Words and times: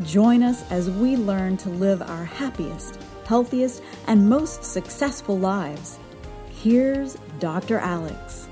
Join 0.00 0.42
us 0.42 0.68
as 0.70 0.90
we 0.90 1.16
learn 1.16 1.58
to 1.58 1.68
live 1.68 2.00
our 2.00 2.24
happiest, 2.24 2.98
healthiest, 3.26 3.82
and 4.06 4.28
most 4.28 4.64
successful 4.64 5.38
lives. 5.38 5.98
Here's 6.50 7.16
Dr. 7.38 7.78
Alex. 7.78 8.48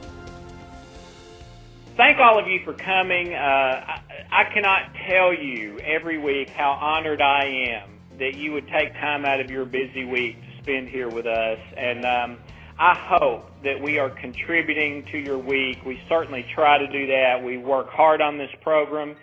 Thank 1.96 2.18
all 2.18 2.38
of 2.38 2.46
you 2.46 2.60
for 2.64 2.74
coming. 2.74 3.34
Uh, 3.34 3.38
I, 3.38 4.00
I 4.30 4.44
cannot 4.52 4.94
tell 5.08 5.32
you 5.32 5.78
every 5.80 6.18
week 6.18 6.50
how 6.50 6.72
honored 6.72 7.22
I 7.22 7.44
am 7.44 7.90
that 8.18 8.34
you 8.34 8.52
would 8.52 8.68
take 8.68 8.92
time 8.94 9.24
out 9.24 9.40
of 9.40 9.50
your 9.50 9.64
busy 9.64 10.04
week 10.04 10.36
to 10.42 10.62
spend 10.62 10.88
here 10.88 11.08
with 11.08 11.26
us. 11.26 11.58
And 11.76 12.04
um, 12.04 12.36
I 12.78 12.94
hope 12.94 13.50
that 13.64 13.80
we 13.80 13.98
are 13.98 14.10
contributing 14.10 15.04
to 15.10 15.18
your 15.18 15.38
week. 15.38 15.84
We 15.86 16.00
certainly 16.08 16.46
try 16.54 16.78
to 16.78 16.86
do 16.86 17.06
that. 17.06 17.42
We 17.42 17.56
work 17.56 17.88
hard 17.88 18.20
on 18.20 18.36
this 18.36 18.50
program 18.60 19.16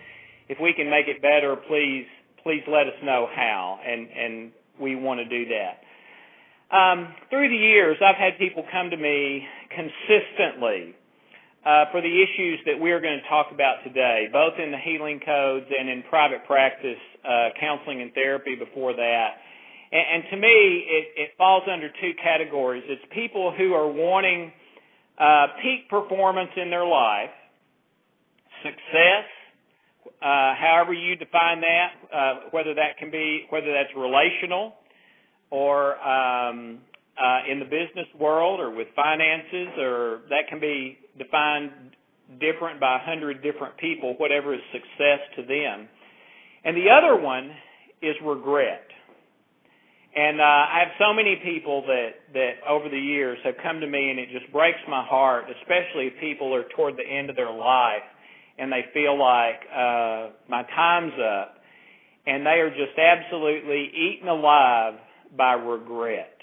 if 0.50 0.58
we 0.62 0.74
can 0.74 0.90
make 0.90 1.08
it 1.08 1.22
better, 1.22 1.56
please 1.68 2.06
please 2.44 2.64
let 2.68 2.88
us 2.88 2.96
know 3.04 3.28
how, 3.34 3.80
and 3.86 4.08
and 4.10 4.52
we 4.80 4.96
want 4.96 5.20
to 5.20 5.28
do 5.28 5.50
that. 5.50 5.84
Um, 6.76 7.14
through 7.30 7.50
the 7.50 7.56
years, 7.56 7.98
I've 8.04 8.16
had 8.20 8.38
people 8.38 8.64
come 8.72 8.90
to 8.90 8.98
me 8.98 9.46
consistently 9.72 10.96
uh, 11.66 11.86
for 11.92 12.02
the 12.02 12.12
issues 12.12 12.60
that 12.66 12.80
we're 12.80 13.00
going 13.00 13.20
to 13.24 13.30
talk 13.30 13.48
about 13.52 13.84
today, 13.84 14.28
both 14.32 14.54
in 14.60 14.72
the 14.72 14.78
healing 14.78 15.20
codes 15.20 15.66
and 15.68 15.90
in 15.90 16.04
private 16.10 16.46
practice 16.46 17.00
uh, 17.24 17.50
counseling 17.60 18.02
and 18.02 18.14
therapy 18.14 18.56
before 18.56 18.94
that. 18.94 19.30
And, 19.92 20.24
and 20.24 20.24
to 20.32 20.38
me, 20.38 20.86
it, 20.88 21.06
it 21.16 21.30
falls 21.38 21.64
under 21.72 21.88
two 21.88 22.12
categories. 22.22 22.84
It's 22.88 23.04
people 23.14 23.54
who 23.58 23.74
are 23.74 23.88
wanting 23.88 24.52
uh, 25.18 25.48
peak 25.62 25.90
performance 25.90 26.52
in 26.56 26.70
their 26.70 26.86
life, 26.86 27.32
success, 28.64 29.28
uh, 30.22 30.56
however 30.56 30.94
you 30.94 31.16
define 31.16 31.62
that, 31.62 31.90
uh, 32.12 32.34
whether 32.52 32.74
that 32.74 32.98
can 32.98 33.12
be 33.12 33.46
whether 33.50 33.72
that's 33.72 33.94
relational 33.96 34.74
or 35.52 35.96
um, 36.02 36.80
uh, 37.22 37.52
in 37.52 37.60
the 37.60 37.66
business 37.66 38.08
world 38.20 38.60
or 38.60 38.72
with 38.76 38.88
finances, 38.96 39.68
or 39.78 40.22
that 40.30 40.50
can 40.50 40.60
be 40.60 40.98
defined 41.20 41.72
different 42.40 42.80
by 42.80 42.96
a 42.96 43.00
hundred 43.00 43.44
different 43.44 43.78
people, 43.78 44.16
whatever 44.18 44.54
is 44.54 44.60
success 44.72 45.20
to 45.36 45.44
them. 45.44 45.88
And 46.66 46.76
the 46.76 46.90
other 46.90 47.22
one 47.22 47.52
is 48.02 48.16
regret. 48.26 48.84
And 50.16 50.42
uh, 50.42 50.44
I 50.44 50.80
have 50.80 50.94
so 50.98 51.14
many 51.14 51.40
people 51.44 51.84
that 51.86 52.10
that 52.34 52.52
over 52.68 52.90
the 52.90 53.00
years 53.00 53.38
have 53.44 53.56
come 53.62 53.80
to 53.82 53.88
me, 53.88 54.10
and 54.10 54.18
it 54.18 54.30
just 54.32 54.52
breaks 54.52 54.80
my 54.90 55.06
heart, 55.06 55.46
especially 55.62 56.08
if 56.08 56.20
people 56.20 56.56
are 56.56 56.66
toward 56.76 56.98
the 56.98 57.06
end 57.06 57.30
of 57.30 57.36
their 57.36 57.54
life 57.54 58.02
and 58.58 58.72
they 58.72 58.86
feel 58.94 59.18
like 59.18 59.62
uh, 59.72 60.30
my 60.50 60.64
time's 60.76 61.14
up, 61.14 61.56
and 62.26 62.46
they 62.46 62.60
are 62.60 62.70
just 62.70 62.98
absolutely 62.98 63.90
eaten 63.96 64.28
alive 64.28 64.96
by 65.36 65.54
regret. 65.54 66.34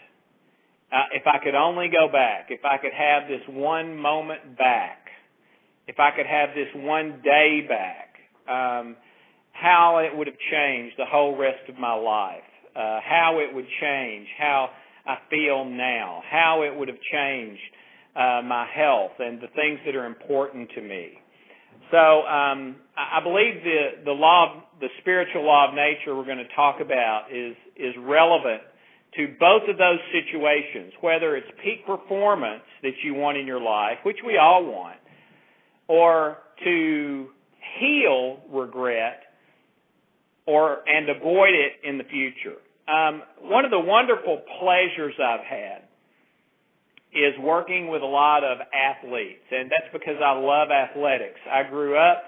Uh, 0.92 1.04
if 1.12 1.22
I 1.26 1.42
could 1.42 1.54
only 1.54 1.88
go 1.88 2.10
back, 2.12 2.46
if 2.50 2.60
I 2.64 2.78
could 2.78 2.92
have 2.92 3.28
this 3.28 3.42
one 3.48 3.96
moment 3.96 4.56
back, 4.56 4.98
if 5.86 5.98
I 5.98 6.10
could 6.16 6.26
have 6.26 6.50
this 6.54 6.68
one 6.74 7.20
day 7.24 7.66
back, 7.68 8.14
um, 8.48 8.96
how 9.52 9.98
it 9.98 10.16
would 10.16 10.26
have 10.26 10.36
changed 10.50 10.94
the 10.98 11.06
whole 11.06 11.36
rest 11.36 11.68
of 11.68 11.78
my 11.78 11.94
life, 11.94 12.42
uh, 12.76 13.00
how 13.02 13.40
it 13.40 13.54
would 13.54 13.66
change 13.80 14.26
how 14.38 14.70
I 15.06 15.16
feel 15.30 15.64
now, 15.64 16.22
how 16.30 16.62
it 16.62 16.76
would 16.76 16.88
have 16.88 17.00
changed 17.12 17.60
uh, 18.16 18.42
my 18.44 18.66
health 18.74 19.12
and 19.18 19.40
the 19.40 19.48
things 19.48 19.80
that 19.86 19.94
are 19.94 20.06
important 20.06 20.70
to 20.74 20.80
me. 20.80 21.18
So 21.90 22.22
um, 22.26 22.76
I 22.96 23.20
believe 23.22 23.62
the 23.62 24.04
the 24.04 24.12
law, 24.12 24.56
of, 24.56 24.80
the 24.80 24.88
spiritual 25.00 25.44
law 25.44 25.68
of 25.68 25.74
nature 25.74 26.16
we're 26.16 26.24
going 26.24 26.38
to 26.38 26.54
talk 26.54 26.80
about 26.80 27.26
is 27.32 27.56
is 27.76 27.94
relevant 27.98 28.62
to 29.16 29.28
both 29.38 29.62
of 29.68 29.78
those 29.78 30.00
situations, 30.12 30.92
whether 31.00 31.36
it's 31.36 31.46
peak 31.62 31.86
performance 31.86 32.64
that 32.82 32.94
you 33.04 33.14
want 33.14 33.38
in 33.38 33.46
your 33.46 33.60
life, 33.60 33.98
which 34.04 34.18
we 34.26 34.38
all 34.38 34.64
want, 34.64 34.98
or 35.86 36.38
to 36.64 37.28
heal 37.78 38.38
regret 38.50 39.20
or 40.46 40.78
and 40.88 41.08
avoid 41.08 41.54
it 41.54 41.88
in 41.88 41.98
the 41.98 42.04
future. 42.04 42.58
Um, 42.86 43.22
one 43.40 43.64
of 43.64 43.70
the 43.70 43.80
wonderful 43.80 44.42
pleasures 44.60 45.14
I've 45.18 45.44
had 45.44 45.83
is 47.14 47.34
working 47.40 47.88
with 47.88 48.02
a 48.02 48.06
lot 48.06 48.42
of 48.42 48.58
athletes, 48.74 49.46
and 49.50 49.70
that's 49.70 49.90
because 49.92 50.20
I 50.22 50.32
love 50.32 50.70
athletics. 50.70 51.38
I 51.50 51.62
grew 51.62 51.96
up 51.96 52.24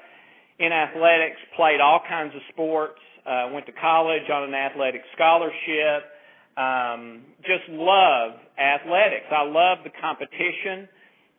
in 0.58 0.72
athletics, 0.72 1.36
played 1.56 1.80
all 1.80 2.00
kinds 2.08 2.34
of 2.34 2.40
sports, 2.52 3.00
uh, 3.26 3.50
went 3.52 3.66
to 3.66 3.72
college 3.72 4.30
on 4.32 4.44
an 4.44 4.54
athletic 4.54 5.02
scholarship. 5.14 6.04
Um, 6.56 7.22
just 7.42 7.68
love 7.68 8.32
athletics. 8.56 9.26
I 9.30 9.42
love 9.42 9.78
the 9.84 9.90
competition. 10.00 10.88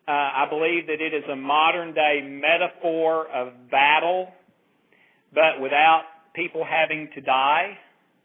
Uh, 0.07 0.11
I 0.11 0.47
believe 0.49 0.87
that 0.87 1.01
it 1.01 1.13
is 1.13 1.23
a 1.31 1.35
modern 1.35 1.93
day 1.93 2.21
metaphor 2.21 3.27
of 3.33 3.53
battle, 3.71 4.27
but 5.33 5.59
without 5.61 6.03
people 6.35 6.63
having 6.63 7.09
to 7.15 7.21
die. 7.21 7.77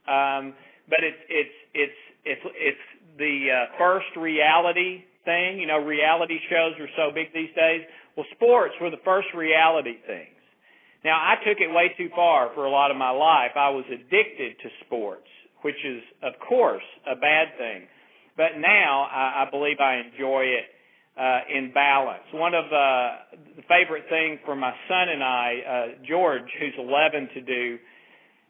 Um, 0.07 0.55
but 0.89 0.99
it's 1.03 1.17
it's 1.29 1.51
it's 1.75 1.93
it's 2.25 2.41
it's 2.57 3.19
the 3.19 3.47
uh, 3.51 3.79
first 3.79 4.17
reality 4.17 5.05
thing. 5.25 5.61
You 5.61 5.67
know, 5.67 5.79
reality 5.79 6.39
shows 6.51 6.75
are 6.81 6.91
so 6.97 7.15
big 7.15 7.33
these 7.35 7.55
days. 7.55 7.83
Well, 8.17 8.27
sports 8.35 8.75
were 8.81 8.91
the 8.91 9.03
first 9.05 9.29
reality 9.35 9.97
things. 10.07 10.37
Now, 11.05 11.19
I 11.19 11.35
took 11.43 11.59
it 11.59 11.73
way 11.73 11.91
too 11.99 12.11
far 12.15 12.51
for 12.55 12.65
a 12.65 12.71
lot 12.71 12.91
of 12.91 12.97
my 12.97 13.11
life. 13.11 13.53
I 13.57 13.71
was 13.71 13.85
addicted 13.91 14.55
to 14.63 14.69
sports, 14.87 15.27
which 15.63 15.79
is, 15.85 16.03
of 16.23 16.35
course, 16.47 16.85
a 17.11 17.17
bad 17.17 17.59
thing. 17.59 17.89
But 18.37 18.59
now 18.59 19.09
I, 19.11 19.45
I 19.45 19.51
believe 19.51 19.77
I 19.81 19.99
enjoy 19.99 20.43
it 20.43 20.67
uh, 21.19 21.41
in 21.51 21.73
balance. 21.75 22.23
One 22.33 22.55
of 22.55 22.67
uh, 22.67 23.37
the 23.57 23.63
favorite 23.69 24.05
things 24.09 24.39
for 24.47 24.55
my 24.55 24.73
son 24.89 25.09
and 25.09 25.23
I, 25.23 25.49
uh, 25.61 25.87
George, 26.09 26.49
who's 26.59 26.75
11, 26.79 27.29
to 27.35 27.41
do 27.43 27.79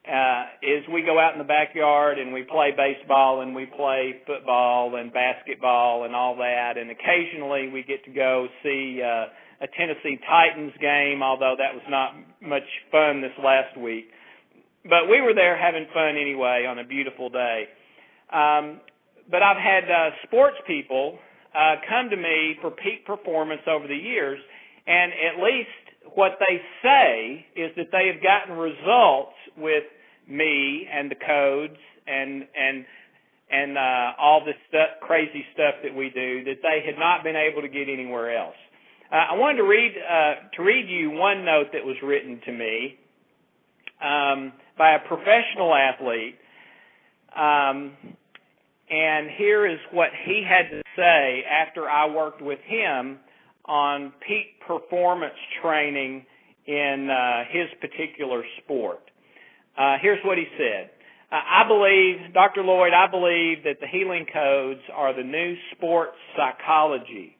uh, 0.02 0.42
is 0.62 0.82
we 0.92 1.02
go 1.02 1.18
out 1.20 1.32
in 1.32 1.38
the 1.38 1.46
backyard 1.46 2.18
and 2.18 2.32
we 2.32 2.42
play 2.42 2.70
baseball 2.76 3.42
and 3.42 3.54
we 3.54 3.66
play 3.66 4.20
football 4.26 4.96
and 4.96 5.12
basketball 5.12 6.04
and 6.04 6.14
all 6.14 6.36
that. 6.36 6.74
And 6.76 6.90
occasionally 6.90 7.68
we 7.68 7.84
get 7.84 8.04
to 8.06 8.10
go 8.10 8.48
see 8.64 9.00
uh, 9.00 9.26
a 9.62 9.68
Tennessee 9.78 10.18
Titans 10.26 10.72
game, 10.80 11.22
although 11.22 11.54
that 11.56 11.72
was 11.72 11.86
not 11.88 12.14
much 12.40 12.66
fun 12.90 13.20
this 13.20 13.36
last 13.38 13.78
week. 13.78 14.06
But 14.82 15.06
we 15.08 15.20
were 15.20 15.34
there 15.34 15.56
having 15.56 15.86
fun 15.94 16.16
anyway 16.20 16.66
on 16.66 16.80
a 16.80 16.84
beautiful 16.84 17.30
day. 17.30 17.70
Um, 18.32 18.80
but 19.30 19.42
I've 19.42 19.62
had 19.62 19.84
uh, 19.84 20.10
sports 20.26 20.56
people 20.66 21.18
uh, 21.54 21.76
come 21.88 22.10
to 22.10 22.16
me 22.16 22.56
for 22.60 22.72
peak 22.72 23.06
performance 23.06 23.62
over 23.70 23.86
the 23.86 23.94
years, 23.94 24.40
and 24.84 25.12
at 25.12 25.38
least 25.38 26.14
what 26.16 26.32
they 26.40 26.58
say 26.82 27.46
is 27.54 27.70
that 27.76 27.92
they 27.92 28.10
have 28.12 28.20
gotten 28.20 28.58
results 28.58 29.36
with 29.56 29.84
me 30.28 30.88
and 30.92 31.10
the 31.10 31.16
codes 31.16 31.78
and 32.06 32.46
and 32.56 32.84
and 33.50 33.76
uh, 33.76 34.12
all 34.18 34.42
this 34.44 34.56
stuff, 34.68 34.96
crazy 35.02 35.44
stuff 35.52 35.74
that 35.82 35.94
we 35.94 36.08
do 36.08 36.42
that 36.44 36.62
they 36.62 36.82
had 36.84 36.98
not 36.98 37.22
been 37.22 37.36
able 37.36 37.60
to 37.60 37.68
get 37.68 37.88
anywhere 37.88 38.36
else. 38.36 38.56
Uh, 39.12 39.16
I 39.32 39.34
wanted 39.34 39.58
to 39.58 39.64
read 39.64 39.92
uh, 39.96 40.34
to 40.56 40.62
read 40.62 40.88
you 40.88 41.10
one 41.10 41.44
note 41.44 41.66
that 41.72 41.84
was 41.84 41.96
written 42.02 42.40
to 42.46 42.52
me 42.52 42.98
um, 44.02 44.52
by 44.78 44.94
a 44.94 45.00
professional 45.06 45.74
athlete, 45.74 46.36
um, 47.36 47.92
and 48.90 49.28
here 49.36 49.66
is 49.66 49.78
what 49.92 50.08
he 50.24 50.42
had 50.48 50.70
to 50.70 50.82
say 50.96 51.44
after 51.44 51.88
I 51.88 52.08
worked 52.08 52.40
with 52.40 52.58
him 52.64 53.18
on 53.66 54.12
peak 54.26 54.60
performance 54.66 55.34
training 55.62 56.24
in 56.66 57.10
uh, 57.10 57.44
his 57.50 57.68
particular 57.80 58.42
sport. 58.62 59.00
Uh, 59.76 59.96
here's 60.00 60.22
what 60.24 60.38
he 60.38 60.44
said. 60.58 60.90
Uh, 61.30 61.36
I 61.36 61.66
believe, 61.66 62.34
Dr. 62.34 62.62
Loyd, 62.62 62.92
I 62.92 63.10
believe 63.10 63.64
that 63.64 63.80
the 63.80 63.86
healing 63.86 64.26
codes 64.32 64.80
are 64.94 65.16
the 65.16 65.22
new 65.22 65.54
sports 65.74 66.16
psychology. 66.36 67.36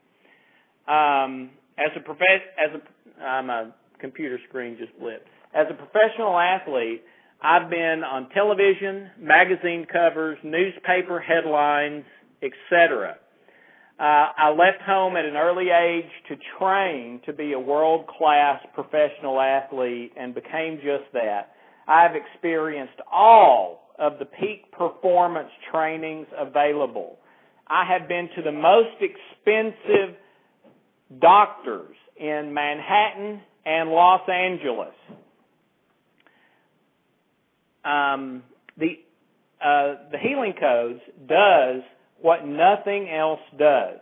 Um, 0.88 1.50
as 1.78 1.90
a 1.96 2.00
prof- 2.00 2.18
as 2.58 2.80
a, 2.80 3.22
I'm 3.22 3.50
a 3.50 3.74
computer 4.00 4.38
screen 4.48 4.76
just 4.78 4.98
blipped. 5.00 5.28
As 5.54 5.66
a 5.70 5.74
professional 5.74 6.38
athlete, 6.38 7.02
I've 7.42 7.68
been 7.68 8.02
on 8.04 8.30
television, 8.30 9.10
magazine 9.18 9.86
covers, 9.92 10.38
newspaper 10.42 11.20
headlines, 11.20 12.04
etc. 12.42 13.16
Uh, 13.98 14.02
I 14.02 14.48
left 14.50 14.82
home 14.86 15.16
at 15.16 15.24
an 15.24 15.36
early 15.36 15.66
age 15.70 16.10
to 16.28 16.36
train 16.58 17.20
to 17.26 17.32
be 17.32 17.52
a 17.52 17.58
world 17.58 18.06
class 18.06 18.60
professional 18.74 19.40
athlete 19.40 20.12
and 20.16 20.34
became 20.34 20.76
just 20.76 21.12
that. 21.12 21.52
I've 21.88 22.14
experienced 22.14 23.00
all 23.10 23.92
of 23.98 24.18
the 24.18 24.24
peak 24.24 24.70
performance 24.72 25.50
trainings 25.70 26.26
available. 26.38 27.18
I 27.68 27.84
have 27.86 28.08
been 28.08 28.28
to 28.36 28.42
the 28.42 28.52
most 28.52 28.96
expensive 29.00 30.16
doctors 31.20 31.96
in 32.18 32.52
Manhattan 32.52 33.40
and 33.64 33.90
Los 33.90 34.28
Angeles. 34.28 34.94
Um, 37.84 38.42
the 38.78 38.98
uh, 39.64 40.10
the 40.10 40.18
healing 40.18 40.54
codes 40.58 41.00
does 41.28 41.82
what 42.20 42.46
nothing 42.46 43.08
else 43.10 43.40
does. 43.58 43.98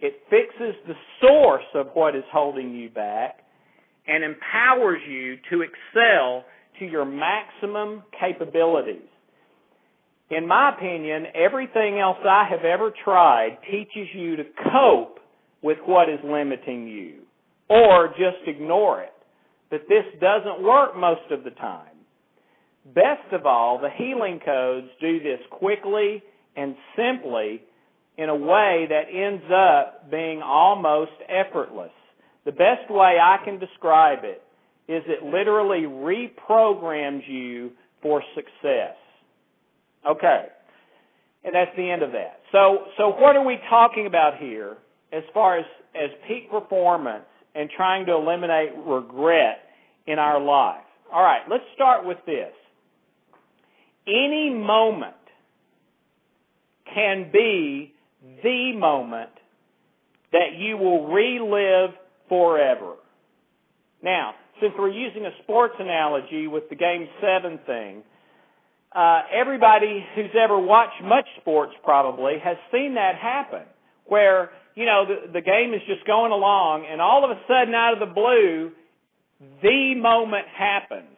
It 0.00 0.22
fixes 0.30 0.74
the 0.86 0.94
source 1.20 1.64
of 1.74 1.88
what 1.94 2.14
is 2.14 2.22
holding 2.32 2.74
you 2.74 2.88
back 2.88 3.40
and 4.06 4.22
empowers 4.22 5.00
you 5.08 5.36
to 5.50 5.62
excel 5.62 6.44
to 6.78 6.84
your 6.84 7.04
maximum 7.04 8.02
capabilities. 8.18 9.08
In 10.30 10.46
my 10.46 10.74
opinion, 10.76 11.26
everything 11.34 11.98
else 11.98 12.18
I 12.24 12.46
have 12.50 12.64
ever 12.64 12.92
tried 13.04 13.58
teaches 13.70 14.08
you 14.14 14.36
to 14.36 14.44
cope 14.70 15.20
with 15.62 15.78
what 15.86 16.08
is 16.08 16.18
limiting 16.22 16.86
you 16.86 17.20
or 17.68 18.08
just 18.08 18.46
ignore 18.46 19.02
it. 19.02 19.12
But 19.70 19.82
this 19.88 20.04
doesn't 20.20 20.62
work 20.62 20.96
most 20.96 21.30
of 21.30 21.44
the 21.44 21.50
time. 21.50 21.84
Best 22.94 23.32
of 23.32 23.46
all, 23.46 23.78
the 23.78 23.90
healing 23.96 24.40
codes 24.44 24.88
do 25.00 25.18
this 25.18 25.40
quickly 25.50 26.22
and 26.56 26.74
simply 26.96 27.62
in 28.16 28.28
a 28.28 28.34
way 28.34 28.86
that 28.88 29.04
ends 29.12 29.44
up 29.52 30.10
being 30.10 30.42
almost 30.42 31.12
effortless. 31.28 31.92
The 32.44 32.52
best 32.52 32.90
way 32.90 33.16
I 33.22 33.36
can 33.44 33.58
describe 33.58 34.20
it 34.24 34.42
is 34.88 35.02
it 35.06 35.22
literally 35.22 35.82
reprograms 35.82 37.20
you 37.28 37.70
for 38.02 38.22
success. 38.34 38.96
Okay. 40.08 40.46
And 41.44 41.54
that's 41.54 41.70
the 41.76 41.90
end 41.90 42.02
of 42.02 42.12
that. 42.12 42.40
So, 42.52 42.86
so 42.96 43.08
what 43.08 43.36
are 43.36 43.44
we 43.44 43.58
talking 43.68 44.06
about 44.06 44.38
here 44.38 44.76
as 45.12 45.22
far 45.34 45.58
as, 45.58 45.64
as 45.94 46.10
peak 46.26 46.50
performance 46.50 47.24
and 47.54 47.68
trying 47.76 48.06
to 48.06 48.12
eliminate 48.14 48.70
regret 48.86 49.58
in 50.06 50.18
our 50.18 50.40
life? 50.40 50.82
All 51.12 51.22
right, 51.22 51.42
let's 51.50 51.64
start 51.74 52.06
with 52.06 52.18
this. 52.26 52.52
Any 54.06 54.50
moment 54.50 55.14
can 56.94 57.30
be 57.32 57.92
the 58.42 58.72
moment 58.78 59.30
that 60.32 60.56
you 60.56 60.76
will 60.76 61.06
relive 61.08 61.90
forever. 62.28 62.94
Now, 64.02 64.34
since 64.60 64.72
we're 64.78 64.90
using 64.90 65.26
a 65.26 65.30
sports 65.42 65.74
analogy 65.78 66.46
with 66.46 66.68
the 66.70 66.76
game 66.76 67.08
seven 67.20 67.58
thing, 67.66 68.02
uh, 68.92 69.22
everybody 69.32 70.04
who's 70.14 70.34
ever 70.42 70.58
watched 70.58 71.02
much 71.02 71.26
sports 71.40 71.72
probably 71.84 72.34
has 72.42 72.56
seen 72.72 72.94
that 72.94 73.16
happen, 73.20 73.66
where 74.06 74.50
you 74.74 74.86
know 74.86 75.04
the, 75.06 75.32
the 75.32 75.40
game 75.40 75.74
is 75.74 75.82
just 75.86 76.06
going 76.06 76.32
along, 76.32 76.86
and 76.90 77.00
all 77.00 77.24
of 77.24 77.30
a 77.30 77.40
sudden, 77.46 77.74
out 77.74 77.92
of 77.92 78.00
the 78.00 78.14
blue, 78.14 78.72
the 79.62 79.94
moment 80.00 80.46
happens, 80.56 81.17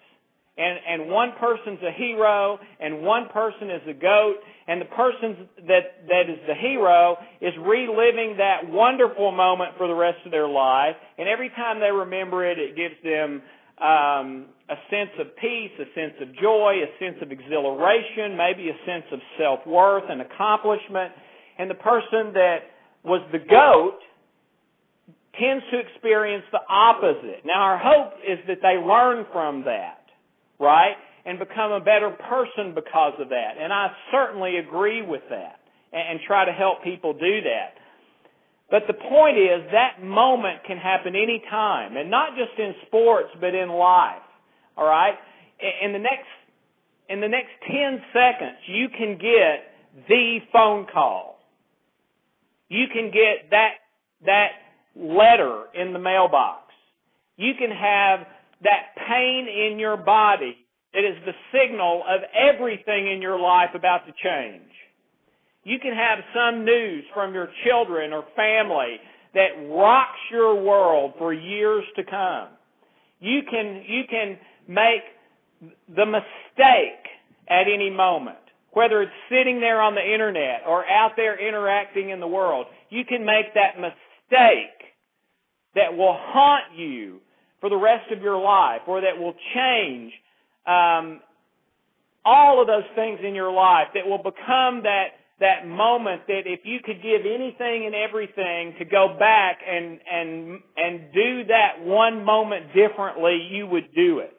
and 0.60 1.02
and 1.02 1.10
one 1.10 1.32
person's 1.40 1.80
a 1.82 1.92
hero, 1.92 2.58
and 2.80 3.02
one 3.02 3.28
person 3.32 3.70
is 3.70 3.82
a 3.88 3.94
goat, 3.94 4.36
and 4.68 4.80
the 4.80 4.92
person 4.92 5.48
that 5.66 6.04
that 6.08 6.28
is 6.28 6.38
the 6.46 6.54
hero 6.54 7.16
is 7.40 7.54
reliving 7.58 8.36
that 8.36 8.68
wonderful 8.68 9.32
moment 9.32 9.72
for 9.78 9.88
the 9.88 9.94
rest 9.94 10.18
of 10.26 10.30
their 10.30 10.48
life, 10.48 10.96
and 11.18 11.28
every 11.28 11.48
time 11.50 11.80
they 11.80 11.90
remember 11.90 12.44
it, 12.44 12.58
it 12.58 12.76
gives 12.76 12.94
them 13.02 13.42
um, 13.80 14.46
a 14.68 14.76
sense 14.90 15.10
of 15.18 15.34
peace, 15.40 15.72
a 15.80 15.88
sense 15.96 16.14
of 16.20 16.28
joy, 16.36 16.84
a 16.84 16.90
sense 17.00 17.16
of 17.22 17.32
exhilaration, 17.32 18.36
maybe 18.36 18.68
a 18.68 18.76
sense 18.84 19.08
of 19.12 19.20
self 19.38 19.66
worth 19.66 20.04
and 20.08 20.20
accomplishment. 20.20 21.12
And 21.58 21.70
the 21.70 21.80
person 21.80 22.32
that 22.34 22.58
was 23.02 23.22
the 23.32 23.38
goat 23.38 23.98
tends 25.38 25.64
to 25.72 25.78
experience 25.78 26.44
the 26.52 26.60
opposite. 26.68 27.44
Now, 27.44 27.62
our 27.62 27.78
hope 27.78 28.20
is 28.26 28.38
that 28.48 28.58
they 28.62 28.76
learn 28.76 29.26
from 29.32 29.64
that, 29.64 29.99
right? 30.60 30.94
And 31.24 31.38
become 31.38 31.72
a 31.72 31.80
better 31.80 32.10
person 32.28 32.74
because 32.74 33.14
of 33.18 33.28
that. 33.30 33.52
And 33.60 33.72
I 33.72 33.88
certainly 34.12 34.56
agree 34.56 35.02
with 35.02 35.22
that 35.30 35.60
and, 35.92 36.18
and 36.18 36.20
try 36.26 36.44
to 36.44 36.52
help 36.52 36.84
people 36.84 37.12
do 37.12 37.40
that. 37.42 37.74
But 38.70 38.84
the 38.86 38.94
point 38.94 39.36
is 39.36 39.66
that 39.72 40.04
moment 40.04 40.60
can 40.64 40.76
happen 40.76 41.16
any 41.16 41.42
time, 41.50 41.96
and 41.96 42.08
not 42.08 42.36
just 42.36 42.56
in 42.56 42.72
sports, 42.86 43.30
but 43.40 43.54
in 43.54 43.68
life. 43.68 44.22
All 44.76 44.86
right? 44.86 45.14
In 45.82 45.92
the 45.92 45.98
next 45.98 46.28
in 47.08 47.20
the 47.20 47.28
next 47.28 47.50
10 47.66 48.00
seconds, 48.12 48.58
you 48.68 48.88
can 48.88 49.18
get 49.18 50.06
the 50.08 50.38
phone 50.52 50.86
call. 50.92 51.40
You 52.68 52.84
can 52.92 53.10
get 53.10 53.50
that 53.50 53.72
that 54.24 54.50
letter 54.94 55.64
in 55.74 55.92
the 55.92 55.98
mailbox. 55.98 56.72
You 57.36 57.54
can 57.58 57.70
have 57.70 58.20
that 58.62 58.94
pain 59.08 59.48
in 59.48 59.78
your 59.78 59.96
body 59.96 60.56
that 60.92 61.00
is 61.00 61.16
the 61.24 61.32
signal 61.52 62.02
of 62.08 62.20
everything 62.34 63.10
in 63.12 63.22
your 63.22 63.38
life 63.38 63.70
about 63.74 64.06
to 64.06 64.12
change. 64.12 64.70
You 65.62 65.78
can 65.78 65.94
have 65.94 66.18
some 66.34 66.64
news 66.64 67.04
from 67.14 67.34
your 67.34 67.48
children 67.64 68.12
or 68.12 68.24
family 68.34 68.96
that 69.34 69.68
rocks 69.68 70.18
your 70.30 70.60
world 70.60 71.14
for 71.18 71.32
years 71.32 71.84
to 71.96 72.02
come. 72.04 72.48
You 73.20 73.40
can, 73.48 73.84
you 73.86 74.02
can 74.08 74.38
make 74.66 75.04
the 75.94 76.06
mistake 76.06 77.04
at 77.48 77.66
any 77.72 77.90
moment, 77.90 78.38
whether 78.72 79.02
it's 79.02 79.12
sitting 79.28 79.60
there 79.60 79.80
on 79.80 79.94
the 79.94 80.02
internet 80.02 80.62
or 80.66 80.84
out 80.86 81.12
there 81.16 81.38
interacting 81.38 82.10
in 82.10 82.20
the 82.20 82.26
world. 82.26 82.66
You 82.88 83.04
can 83.04 83.24
make 83.24 83.54
that 83.54 83.78
mistake 83.78 84.80
that 85.74 85.96
will 85.96 86.16
haunt 86.16 86.76
you 86.76 87.20
for 87.60 87.70
the 87.70 87.76
rest 87.76 88.10
of 88.12 88.22
your 88.22 88.40
life 88.40 88.82
or 88.86 89.00
that 89.00 89.18
will 89.18 89.34
change 89.54 90.12
um, 90.66 91.20
all 92.24 92.60
of 92.60 92.66
those 92.66 92.88
things 92.94 93.20
in 93.26 93.34
your 93.34 93.52
life 93.52 93.88
that 93.94 94.06
will 94.06 94.18
become 94.18 94.82
that 94.82 95.08
that 95.40 95.66
moment 95.66 96.22
that 96.28 96.42
if 96.44 96.60
you 96.64 96.80
could 96.84 97.02
give 97.02 97.22
anything 97.24 97.86
and 97.86 97.94
everything 97.94 98.74
to 98.78 98.84
go 98.84 99.16
back 99.18 99.58
and 99.66 99.98
and 100.10 100.60
and 100.76 101.12
do 101.14 101.44
that 101.46 101.82
one 101.82 102.24
moment 102.24 102.66
differently, 102.74 103.48
you 103.50 103.66
would 103.66 103.94
do 103.94 104.18
it. 104.18 104.36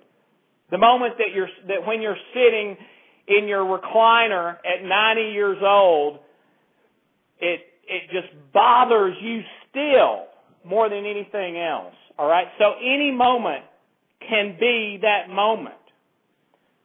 The 0.70 0.78
moment 0.78 1.16
that 1.18 1.36
you're 1.36 1.50
that 1.68 1.86
when 1.88 2.02
you're 2.02 2.22
sitting 2.34 2.78
in 3.28 3.48
your 3.48 3.66
recliner 3.66 4.58
at 4.58 4.84
90 4.84 5.22
years 5.32 5.58
old, 5.64 6.20
it 7.40 7.62
it 7.88 8.04
just 8.12 8.32
bothers 8.54 9.16
you 9.22 9.42
still 9.70 10.26
more 10.64 10.88
than 10.88 11.06
anything 11.06 11.58
else. 11.58 11.96
All 12.22 12.28
right? 12.28 12.46
So 12.60 12.74
any 12.80 13.10
moment 13.10 13.64
can 14.30 14.56
be 14.60 15.00
that 15.02 15.34
moment. 15.34 15.74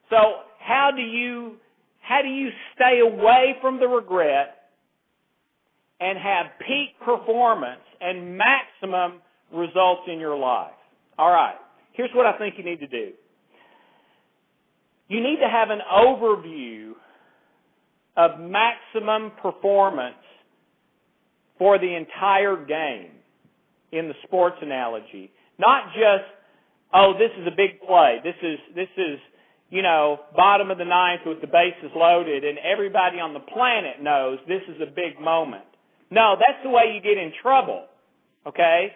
So 0.08 0.16
how 0.58 0.92
do 0.96 1.02
you 1.02 1.56
how 2.00 2.22
do 2.22 2.28
you 2.28 2.48
stay 2.74 3.00
away 3.00 3.56
from 3.60 3.78
the 3.78 3.86
regret 3.86 4.70
and 6.00 6.16
have 6.16 6.46
peak 6.66 6.98
performance 7.04 7.82
and 8.00 8.38
maximum 8.38 9.20
results 9.52 10.02
in 10.10 10.18
your 10.18 10.38
life? 10.38 10.72
All 11.18 11.30
right. 11.30 11.56
Here's 11.92 12.10
what 12.14 12.24
I 12.24 12.38
think 12.38 12.54
you 12.56 12.64
need 12.64 12.80
to 12.80 12.86
do. 12.86 13.12
You 15.08 15.20
need 15.20 15.36
to 15.42 15.50
have 15.50 15.68
an 15.68 15.80
overview 15.92 16.92
of 18.16 18.40
maximum 18.40 19.32
performance 19.42 20.16
for 21.58 21.78
the 21.78 21.94
entire 21.94 22.56
game 22.64 23.10
in 23.92 24.08
the 24.08 24.14
sports 24.24 24.56
analogy. 24.62 25.30
Not 25.58 25.92
just, 25.94 26.28
oh, 26.94 27.14
this 27.18 27.30
is 27.40 27.46
a 27.46 27.56
big 27.56 27.80
play. 27.86 28.18
This 28.22 28.36
is, 28.42 28.58
this 28.74 28.88
is, 28.96 29.18
you 29.70 29.82
know, 29.82 30.20
bottom 30.34 30.70
of 30.70 30.78
the 30.78 30.84
ninth 30.84 31.22
with 31.26 31.40
the 31.40 31.46
bases 31.46 31.90
loaded 31.94 32.44
and 32.44 32.58
everybody 32.58 33.18
on 33.18 33.34
the 33.34 33.40
planet 33.40 34.02
knows 34.02 34.38
this 34.46 34.62
is 34.68 34.80
a 34.80 34.86
big 34.86 35.20
moment. 35.20 35.64
No, 36.10 36.36
that's 36.38 36.62
the 36.62 36.70
way 36.70 36.92
you 36.94 37.00
get 37.00 37.20
in 37.20 37.32
trouble. 37.42 37.86
Okay? 38.46 38.92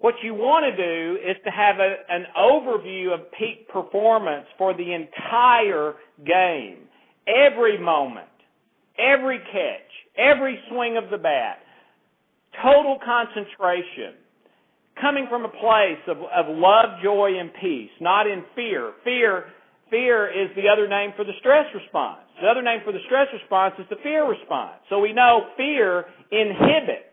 What 0.00 0.14
you 0.22 0.34
want 0.34 0.64
to 0.64 0.76
do 0.76 1.18
is 1.20 1.36
to 1.44 1.50
have 1.50 1.76
a, 1.78 1.96
an 2.08 2.24
overview 2.36 3.12
of 3.12 3.30
peak 3.32 3.68
performance 3.68 4.46
for 4.56 4.74
the 4.74 4.94
entire 4.94 5.94
game. 6.26 6.88
Every 7.28 7.78
moment, 7.78 8.26
every 8.98 9.38
catch, 9.38 9.90
every 10.16 10.58
swing 10.70 10.96
of 10.96 11.10
the 11.10 11.18
bat, 11.18 11.58
total 12.62 12.98
concentration, 13.04 14.18
coming 15.00 15.26
from 15.30 15.44
a 15.44 15.48
place 15.48 16.02
of, 16.08 16.18
of 16.18 16.46
love, 16.48 17.00
joy, 17.02 17.38
and 17.38 17.50
peace, 17.60 17.90
not 18.00 18.26
in 18.26 18.44
fear. 18.54 18.92
Fear 19.04 19.44
fear 19.90 20.30
is 20.30 20.54
the 20.54 20.70
other 20.70 20.88
name 20.88 21.10
for 21.16 21.24
the 21.24 21.34
stress 21.40 21.66
response. 21.74 22.22
The 22.40 22.48
other 22.48 22.62
name 22.62 22.80
for 22.84 22.92
the 22.92 23.02
stress 23.06 23.26
response 23.34 23.74
is 23.78 23.86
the 23.90 23.98
fear 24.02 24.28
response. 24.28 24.78
So 24.88 25.00
we 25.00 25.12
know 25.12 25.50
fear 25.56 26.06
inhibits 26.30 27.10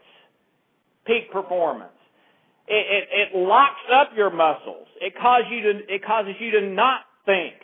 peak 1.05 1.31
performance. 1.31 1.91
It, 2.67 2.85
it, 2.85 3.33
it 3.33 3.37
locks 3.37 3.81
up 3.91 4.11
your 4.15 4.29
muscles. 4.29 4.87
It 5.01 5.13
causes 5.19 5.47
you 5.51 5.61
to 5.63 5.93
it 5.93 6.05
causes 6.05 6.35
you 6.39 6.51
to 6.59 6.67
not 6.67 7.01
think 7.25 7.55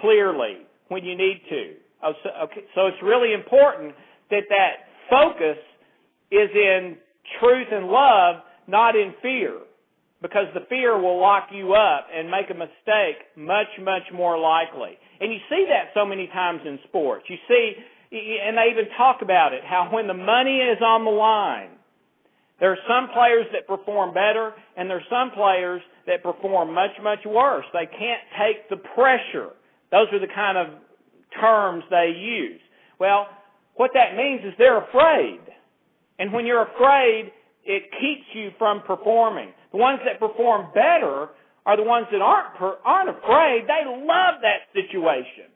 clearly 0.00 0.66
when 0.88 1.04
you 1.04 1.16
need 1.16 1.40
to. 1.48 1.74
Oh, 2.02 2.12
okay, 2.44 2.62
so 2.74 2.86
it's 2.86 3.00
really 3.02 3.32
important 3.32 3.94
that 4.30 4.44
that 4.48 4.90
focus 5.08 5.58
is 6.30 6.50
in 6.54 6.96
truth 7.40 7.68
and 7.70 7.86
love, 7.86 8.36
not 8.66 8.96
in 8.96 9.14
fear 9.22 9.58
because 10.22 10.46
the 10.52 10.60
fear 10.68 11.00
will 11.00 11.18
lock 11.20 11.48
you 11.50 11.72
up 11.72 12.06
and 12.14 12.30
make 12.30 12.50
a 12.50 12.54
mistake 12.54 13.24
much, 13.36 13.68
much 13.80 14.04
more 14.12 14.38
likely. 14.38 14.98
And 15.20 15.32
you 15.32 15.38
see 15.48 15.66
that 15.68 15.92
so 15.94 16.04
many 16.04 16.26
times 16.28 16.60
in 16.64 16.78
sports. 16.88 17.24
You 17.28 17.36
see, 17.48 17.72
and 18.12 18.56
they 18.56 18.70
even 18.70 18.84
talk 18.96 19.22
about 19.22 19.52
it, 19.52 19.62
how 19.64 19.88
when 19.90 20.06
the 20.06 20.14
money 20.14 20.58
is 20.58 20.78
on 20.82 21.04
the 21.04 21.10
line, 21.10 21.70
there 22.58 22.70
are 22.70 22.84
some 22.86 23.08
players 23.14 23.46
that 23.52 23.66
perform 23.66 24.12
better, 24.12 24.52
and 24.76 24.90
there 24.90 24.98
are 24.98 25.08
some 25.08 25.30
players 25.34 25.80
that 26.06 26.22
perform 26.22 26.74
much, 26.74 26.90
much 27.02 27.20
worse. 27.24 27.64
They 27.72 27.86
can't 27.86 28.20
take 28.36 28.68
the 28.68 28.76
pressure. 28.76 29.56
Those 29.90 30.08
are 30.12 30.20
the 30.20 30.32
kind 30.34 30.58
of 30.58 30.66
terms 31.40 31.84
they 31.90 32.12
use. 32.14 32.60
Well, 32.98 33.28
what 33.76 33.92
that 33.94 34.16
means 34.16 34.42
is 34.44 34.52
they're 34.58 34.84
afraid. 34.84 35.40
And 36.20 36.32
when 36.32 36.44
you're 36.44 36.68
afraid, 36.68 37.32
it 37.64 37.84
keeps 37.96 38.28
you 38.34 38.50
from 38.58 38.82
performing. 38.82 39.52
The 39.72 39.78
ones 39.78 40.00
that 40.04 40.20
perform 40.20 40.68
better 40.74 41.32
are 41.64 41.76
the 41.76 41.82
ones 41.82 42.06
that 42.12 42.20
aren't 42.20 42.60
aren't 42.84 43.08
afraid. 43.08 43.64
They 43.64 43.88
love 43.88 44.44
that 44.44 44.68
situation. 44.76 45.48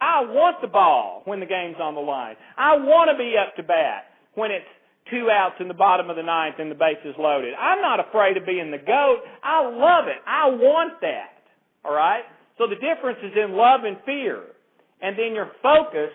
I 0.00 0.26
want 0.26 0.60
the 0.60 0.66
ball 0.66 1.22
when 1.24 1.38
the 1.38 1.46
game's 1.46 1.78
on 1.80 1.94
the 1.94 2.00
line. 2.00 2.34
I 2.58 2.74
want 2.76 3.10
to 3.14 3.16
be 3.16 3.38
up 3.38 3.54
to 3.56 3.62
bat 3.62 4.10
when 4.34 4.50
it's 4.50 4.66
two 5.10 5.30
outs 5.30 5.56
in 5.60 5.68
the 5.68 5.78
bottom 5.78 6.10
of 6.10 6.16
the 6.16 6.22
ninth 6.22 6.56
and 6.58 6.70
the 6.70 6.74
base 6.74 6.98
is 7.04 7.14
loaded. 7.18 7.54
I'm 7.54 7.80
not 7.80 8.00
afraid 8.00 8.36
of 8.36 8.44
being 8.44 8.70
the 8.70 8.82
goat. 8.82 9.22
I 9.42 9.62
love 9.62 10.08
it. 10.08 10.18
I 10.26 10.50
want 10.50 11.00
that. 11.02 11.46
All 11.84 11.94
right? 11.94 12.22
So 12.58 12.66
the 12.66 12.74
difference 12.74 13.18
is 13.22 13.32
in 13.36 13.54
love 13.54 13.82
and 13.84 13.96
fear. 14.04 14.42
And 15.00 15.18
then 15.18 15.34
your 15.34 15.50
focus 15.62 16.10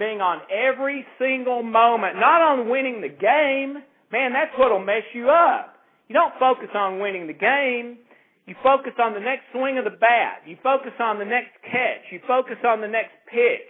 being 0.00 0.24
on 0.24 0.40
every 0.48 1.04
single 1.20 1.62
moment, 1.62 2.16
not 2.16 2.40
on 2.40 2.70
winning 2.70 3.04
the 3.04 3.12
game. 3.12 3.84
Man, 4.10 4.32
that's 4.32 4.50
what'll 4.58 4.82
mess 4.82 5.04
you 5.12 5.28
up. 5.28 5.76
You 6.08 6.14
don't 6.14 6.32
focus 6.40 6.72
on 6.74 6.98
winning 6.98 7.28
the 7.28 7.36
game. 7.36 7.98
You 8.46 8.56
focus 8.64 8.94
on 8.98 9.12
the 9.12 9.20
next 9.20 9.44
swing 9.52 9.78
of 9.78 9.84
the 9.84 9.94
bat. 9.94 10.42
You 10.46 10.56
focus 10.62 10.96
on 10.98 11.20
the 11.20 11.24
next 11.28 11.52
catch. 11.62 12.08
You 12.10 12.18
focus 12.26 12.56
on 12.64 12.80
the 12.80 12.88
next 12.88 13.12
pitch. 13.30 13.68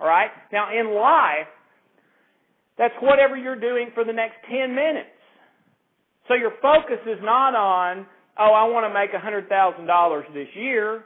All 0.00 0.06
right? 0.06 0.28
Now, 0.52 0.68
in 0.68 0.92
life, 0.94 1.48
that's 2.76 2.94
whatever 3.00 3.36
you're 3.36 3.58
doing 3.58 3.90
for 3.94 4.04
the 4.04 4.12
next 4.12 4.36
10 4.50 4.74
minutes. 4.74 5.14
So 6.26 6.34
your 6.34 6.52
focus 6.60 7.00
is 7.06 7.18
not 7.22 7.54
on, 7.54 8.04
oh, 8.38 8.52
I 8.52 8.68
want 8.68 8.84
to 8.84 8.92
make 8.92 9.14
$100,000 9.14 10.34
this 10.34 10.48
year. 10.54 11.04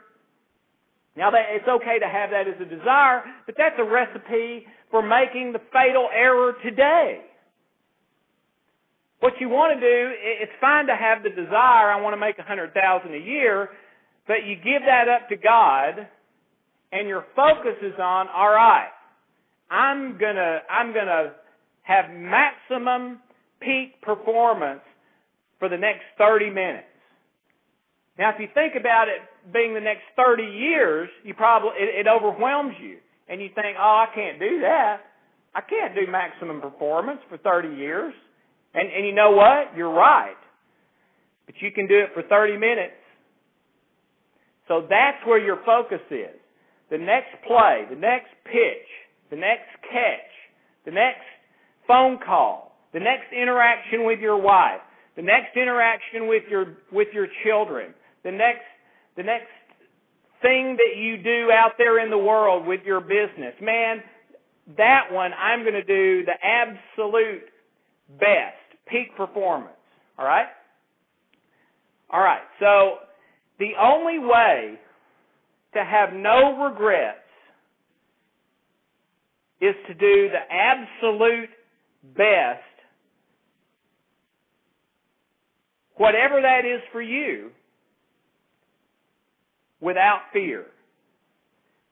Now, 1.15 1.29
that, 1.29 1.45
it's 1.51 1.67
okay 1.67 1.99
to 1.99 2.07
have 2.07 2.31
that 2.31 2.47
as 2.47 2.59
a 2.59 2.65
desire, 2.65 3.23
but 3.45 3.55
that's 3.57 3.75
a 3.77 3.83
recipe 3.83 4.65
for 4.89 5.01
making 5.01 5.53
the 5.53 5.61
fatal 5.71 6.09
error 6.13 6.53
today. 6.63 7.21
What 9.19 9.33
you 9.39 9.47
want 9.47 9.79
to 9.79 9.79
do, 9.79 10.11
it's 10.19 10.51
fine 10.59 10.87
to 10.87 10.95
have 10.95 11.23
the 11.23 11.29
desire, 11.29 11.91
I 11.91 12.01
want 12.01 12.13
to 12.13 12.19
make 12.19 12.39
a 12.39 12.43
hundred 12.43 12.73
thousand 12.73 13.13
a 13.13 13.19
year, 13.19 13.69
but 14.27 14.45
you 14.45 14.55
give 14.55 14.81
that 14.85 15.07
up 15.07 15.29
to 15.29 15.37
God, 15.37 16.07
and 16.91 17.07
your 17.07 17.25
focus 17.35 17.77
is 17.81 17.93
on, 17.99 18.27
all 18.27 18.49
right, 18.49 18.89
I'm 19.69 20.17
gonna, 20.17 20.59
I'm 20.69 20.93
gonna 20.93 21.33
have 21.83 22.05
maximum 22.11 23.19
peak 23.61 24.01
performance 24.01 24.81
for 25.59 25.69
the 25.69 25.77
next 25.77 26.03
30 26.17 26.49
minutes. 26.49 26.87
Now, 28.19 28.31
if 28.33 28.39
you 28.39 28.47
think 28.53 28.73
about 28.79 29.07
it 29.07 29.21
being 29.51 29.73
the 29.73 29.81
next 29.81 30.03
30 30.15 30.43
years, 30.43 31.09
you 31.23 31.33
probably, 31.33 31.71
it, 31.77 32.05
it 32.05 32.07
overwhelms 32.07 32.73
you. 32.81 32.97
And 33.27 33.41
you 33.41 33.49
think, 33.55 33.77
oh, 33.79 34.05
I 34.07 34.13
can't 34.13 34.39
do 34.39 34.61
that. 34.61 35.01
I 35.55 35.61
can't 35.61 35.95
do 35.95 36.11
maximum 36.11 36.61
performance 36.61 37.19
for 37.29 37.37
30 37.37 37.75
years. 37.75 38.13
And, 38.73 38.89
and 38.91 39.05
you 39.05 39.13
know 39.13 39.31
what? 39.31 39.75
You're 39.77 39.93
right. 39.93 40.35
But 41.45 41.55
you 41.59 41.71
can 41.71 41.87
do 41.87 41.99
it 41.99 42.09
for 42.13 42.23
30 42.23 42.57
minutes. 42.57 42.93
So 44.67 44.85
that's 44.89 45.17
where 45.25 45.39
your 45.39 45.59
focus 45.65 46.01
is. 46.09 46.39
The 46.89 46.97
next 46.97 47.35
play, 47.47 47.85
the 47.89 47.95
next 47.95 48.29
pitch, 48.45 48.87
the 49.29 49.35
next 49.35 49.69
catch, 49.81 50.31
the 50.85 50.91
next 50.91 51.25
phone 51.87 52.19
call, 52.25 52.77
the 52.93 52.99
next 52.99 53.33
interaction 53.33 54.05
with 54.05 54.19
your 54.19 54.39
wife, 54.39 54.81
the 55.15 55.21
next 55.21 55.55
interaction 55.55 56.27
with 56.27 56.43
your 56.49 56.77
with 56.91 57.07
your 57.13 57.27
children, 57.43 57.93
the 58.23 58.31
next 58.31 58.65
the 59.15 59.23
next 59.23 59.47
thing 60.41 60.77
that 60.77 60.99
you 60.99 61.17
do 61.17 61.49
out 61.51 61.73
there 61.77 62.03
in 62.03 62.09
the 62.09 62.17
world 62.17 62.67
with 62.67 62.81
your 62.85 62.99
business. 62.99 63.53
Man, 63.61 64.03
that 64.77 65.11
one 65.11 65.31
I'm 65.33 65.61
going 65.61 65.73
to 65.73 65.83
do 65.83 66.25
the 66.25 66.33
absolute 66.43 67.43
best 68.19 68.57
peak 68.87 69.15
performance. 69.15 69.73
All 70.17 70.25
right? 70.25 70.47
All 72.09 72.21
right. 72.21 72.41
So 72.59 72.97
the 73.59 73.71
only 73.81 74.19
way 74.19 74.79
to 75.73 75.83
have 75.83 76.13
no 76.13 76.63
regrets 76.63 77.19
is 79.61 79.75
to 79.87 79.93
do 79.93 80.29
the 80.29 80.43
absolute 80.51 81.49
best, 82.15 82.61
whatever 85.95 86.41
that 86.41 86.65
is 86.65 86.81
for 86.91 87.01
you, 87.01 87.49
without 89.83 90.21
fear. 90.31 90.65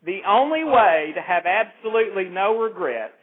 The 0.04 0.22
only 0.28 0.64
way 0.64 1.12
to 1.14 1.22
have 1.22 1.44
absolutely 1.46 2.26
no 2.26 2.58
regrets 2.58 3.14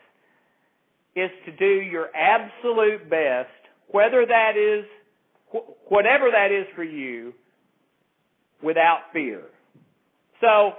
is 1.16 1.30
to 1.46 1.52
do 1.56 1.80
your 1.82 2.08
absolute 2.14 3.10
best 3.10 3.48
whether 3.90 4.26
that 4.26 4.52
is, 4.56 4.84
whatever 5.88 6.30
that 6.30 6.52
is 6.52 6.66
for 6.76 6.84
you, 6.84 7.32
without 8.62 9.00
fear. 9.12 9.42
So, 10.40 10.72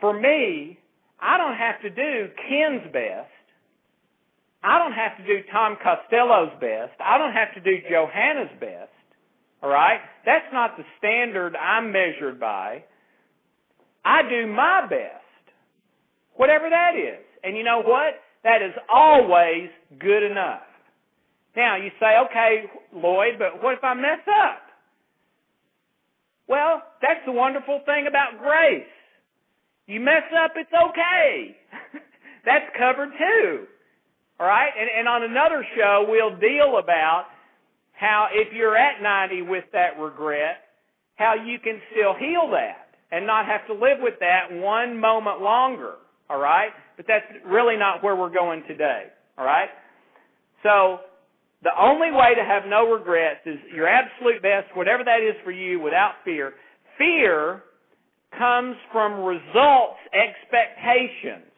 for 0.00 0.18
me, 0.18 0.78
I 1.20 1.38
don't 1.38 1.56
have 1.56 1.80
to 1.82 1.90
do 1.90 2.28
Ken's 2.48 2.92
best. 2.92 3.30
I 4.62 4.78
don't 4.78 4.92
have 4.92 5.16
to 5.18 5.24
do 5.24 5.46
Tom 5.52 5.76
Costello's 5.82 6.52
best. 6.60 7.00
I 7.00 7.16
don't 7.18 7.32
have 7.32 7.54
to 7.54 7.60
do 7.60 7.78
Johanna's 7.88 8.50
best. 8.60 8.90
All 9.62 9.70
right? 9.70 10.00
That's 10.24 10.46
not 10.52 10.76
the 10.76 10.84
standard 10.98 11.54
I'm 11.56 11.92
measured 11.92 12.40
by. 12.40 12.84
I 14.06 14.22
do 14.30 14.46
my 14.46 14.86
best. 14.88 15.26
Whatever 16.36 16.70
that 16.70 16.94
is. 16.94 17.26
And 17.42 17.56
you 17.56 17.64
know 17.64 17.82
what? 17.82 18.14
That 18.44 18.62
is 18.62 18.72
always 18.86 19.68
good 19.98 20.22
enough. 20.22 20.62
Now, 21.56 21.76
you 21.76 21.90
say, 21.98 22.14
okay, 22.30 22.70
Loyd, 22.94 23.38
but 23.38 23.62
what 23.62 23.74
if 23.74 23.82
I 23.82 23.94
mess 23.94 24.22
up? 24.28 24.62
Well, 26.46 26.82
that's 27.02 27.18
the 27.26 27.32
wonderful 27.32 27.80
thing 27.84 28.06
about 28.06 28.38
grace. 28.38 28.86
You 29.88 29.98
mess 29.98 30.22
up, 30.44 30.52
it's 30.54 30.70
okay. 30.70 31.56
that's 32.44 32.70
covered 32.78 33.10
too. 33.18 33.66
All 34.38 34.46
right? 34.46 34.70
And, 34.78 34.88
and 35.00 35.08
on 35.08 35.24
another 35.24 35.66
show, 35.74 36.06
we'll 36.08 36.38
deal 36.38 36.78
about 36.78 37.26
how 37.92 38.28
if 38.32 38.52
you're 38.52 38.76
at 38.76 39.02
90 39.02 39.42
with 39.42 39.64
that 39.72 39.98
regret, 39.98 40.62
how 41.16 41.34
you 41.34 41.58
can 41.58 41.80
still 41.90 42.14
heal 42.14 42.50
that 42.52 42.85
and 43.10 43.26
not 43.26 43.46
have 43.46 43.66
to 43.68 43.72
live 43.72 43.98
with 44.00 44.14
that 44.20 44.50
one 44.50 45.00
moment 45.00 45.40
longer. 45.40 45.94
All 46.28 46.38
right? 46.38 46.70
But 46.96 47.06
that's 47.06 47.24
really 47.46 47.76
not 47.76 48.02
where 48.02 48.16
we're 48.16 48.34
going 48.34 48.62
today. 48.66 49.04
All 49.38 49.44
right? 49.44 49.68
So, 50.62 50.98
the 51.62 51.70
only 51.78 52.10
way 52.12 52.34
to 52.36 52.44
have 52.44 52.64
no 52.68 52.90
regrets 52.90 53.40
is 53.46 53.58
your 53.74 53.88
absolute 53.88 54.42
best, 54.42 54.76
whatever 54.76 55.02
that 55.04 55.20
is 55.22 55.34
for 55.44 55.50
you, 55.50 55.80
without 55.80 56.12
fear. 56.24 56.52
Fear 56.98 57.62
comes 58.36 58.76
from 58.92 59.24
results 59.24 59.98
expectations. 60.12 61.50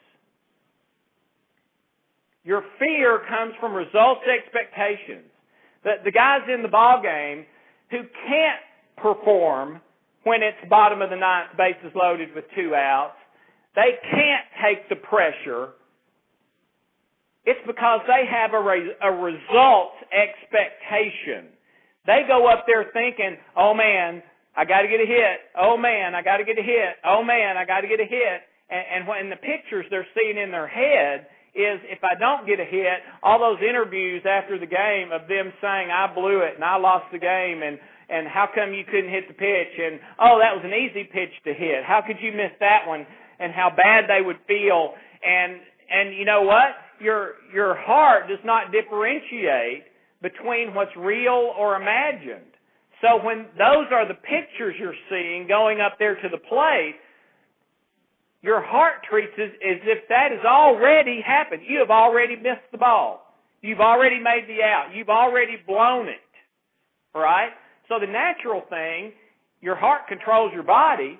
Your 2.44 2.62
fear 2.78 3.20
comes 3.28 3.52
from 3.60 3.74
results 3.74 4.22
expectations. 4.24 5.28
The, 5.84 5.94
the 6.04 6.12
guys 6.12 6.40
in 6.52 6.62
the 6.62 6.68
ball 6.68 7.02
game 7.02 7.44
who 7.90 7.98
can't 8.26 8.62
perform 8.96 9.80
when 10.28 10.42
it's 10.42 10.60
bottom 10.68 11.00
of 11.00 11.08
the 11.08 11.16
ninth, 11.16 11.56
bases 11.56 11.96
loaded 11.96 12.28
with 12.34 12.44
two 12.54 12.74
outs, 12.74 13.16
they 13.74 13.96
can't 14.12 14.44
take 14.60 14.88
the 14.88 14.96
pressure 14.96 15.72
it's 17.48 17.64
because 17.64 18.04
they 18.04 18.28
have 18.28 18.52
a, 18.52 18.60
re- 18.60 18.92
a 19.00 19.10
results 19.10 19.96
expectation. 20.12 21.48
They 22.04 22.28
go 22.28 22.44
up 22.44 22.68
there 22.68 22.84
thinking, 22.92 23.40
oh 23.56 23.72
man, 23.72 24.22
I 24.52 24.66
got 24.68 24.82
to 24.82 24.88
get 24.88 25.00
a 25.00 25.08
hit. 25.08 25.48
Oh 25.56 25.78
man, 25.80 26.14
I 26.14 26.20
got 26.20 26.36
to 26.36 26.44
get 26.44 26.58
a 26.58 26.62
hit. 26.62 27.00
Oh 27.08 27.24
man, 27.24 27.56
I 27.56 27.64
got 27.64 27.80
to 27.80 27.88
get 27.88 28.00
a 28.00 28.04
hit. 28.04 28.44
And, 28.68 28.84
and 28.92 29.08
when 29.08 29.30
the 29.30 29.40
pictures 29.40 29.86
they're 29.88 30.06
seeing 30.12 30.36
in 30.36 30.50
their 30.50 30.68
head 30.68 31.24
is 31.56 31.80
if 31.88 32.04
I 32.04 32.20
don't 32.20 32.46
get 32.46 32.60
a 32.60 32.68
hit, 32.68 33.00
all 33.22 33.40
those 33.40 33.64
interviews 33.64 34.20
after 34.28 34.60
the 34.60 34.68
game 34.68 35.08
of 35.08 35.24
them 35.24 35.48
saying 35.64 35.88
I 35.88 36.12
blew 36.12 36.44
it 36.44 36.52
and 36.56 36.64
I 36.64 36.76
lost 36.76 37.06
the 37.12 37.18
game 37.18 37.64
and 37.64 37.80
and 38.08 38.26
how 38.26 38.48
come 38.52 38.72
you 38.72 38.84
couldn't 38.84 39.10
hit 39.10 39.28
the 39.28 39.34
pitch 39.34 39.74
and 39.76 40.00
oh 40.18 40.40
that 40.40 40.56
was 40.56 40.64
an 40.64 40.72
easy 40.72 41.04
pitch 41.04 41.32
to 41.44 41.52
hit. 41.52 41.84
How 41.84 42.02
could 42.04 42.16
you 42.20 42.32
miss 42.32 42.52
that 42.60 42.86
one? 42.86 43.06
And 43.38 43.52
how 43.52 43.70
bad 43.70 44.04
they 44.08 44.24
would 44.24 44.38
feel 44.46 44.94
and 45.22 45.60
and 45.90 46.16
you 46.16 46.24
know 46.24 46.42
what? 46.42 46.76
Your 47.00 47.34
your 47.52 47.74
heart 47.76 48.28
does 48.28 48.42
not 48.44 48.72
differentiate 48.72 49.84
between 50.22 50.74
what's 50.74 50.94
real 50.96 51.54
or 51.56 51.76
imagined. 51.76 52.52
So 53.00 53.22
when 53.22 53.46
those 53.56 53.86
are 53.92 54.06
the 54.06 54.18
pictures 54.18 54.74
you're 54.78 54.98
seeing 55.08 55.46
going 55.46 55.80
up 55.80 55.98
there 55.98 56.16
to 56.16 56.28
the 56.28 56.38
plate, 56.38 56.96
your 58.42 58.62
heart 58.62 59.06
treats 59.08 59.32
it 59.36 59.54
as 59.62 59.80
if 59.84 60.08
that 60.08 60.30
has 60.30 60.44
already 60.44 61.20
happened. 61.24 61.62
You 61.66 61.78
have 61.78 61.90
already 61.90 62.36
missed 62.36 62.66
the 62.72 62.78
ball. 62.78 63.34
You've 63.60 63.80
already 63.80 64.18
made 64.18 64.46
the 64.48 64.62
out. 64.62 64.90
You've 64.94 65.08
already 65.08 65.56
blown 65.66 66.08
it. 66.08 66.22
Right? 67.14 67.50
So 67.88 67.98
the 67.98 68.06
natural 68.06 68.62
thing, 68.68 69.12
your 69.60 69.76
heart 69.76 70.08
controls 70.08 70.52
your 70.52 70.62
body. 70.62 71.18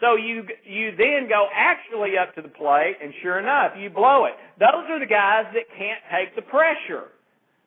So 0.00 0.16
you 0.16 0.44
you 0.64 0.92
then 0.96 1.28
go 1.28 1.46
actually 1.54 2.16
up 2.16 2.34
to 2.34 2.42
the 2.42 2.48
plate, 2.48 2.96
and 3.02 3.12
sure 3.22 3.38
enough, 3.38 3.72
you 3.78 3.90
blow 3.90 4.24
it. 4.24 4.32
Those 4.58 4.88
are 4.88 4.98
the 4.98 5.06
guys 5.06 5.44
that 5.52 5.68
can't 5.76 6.00
take 6.10 6.34
the 6.34 6.42
pressure 6.42 7.12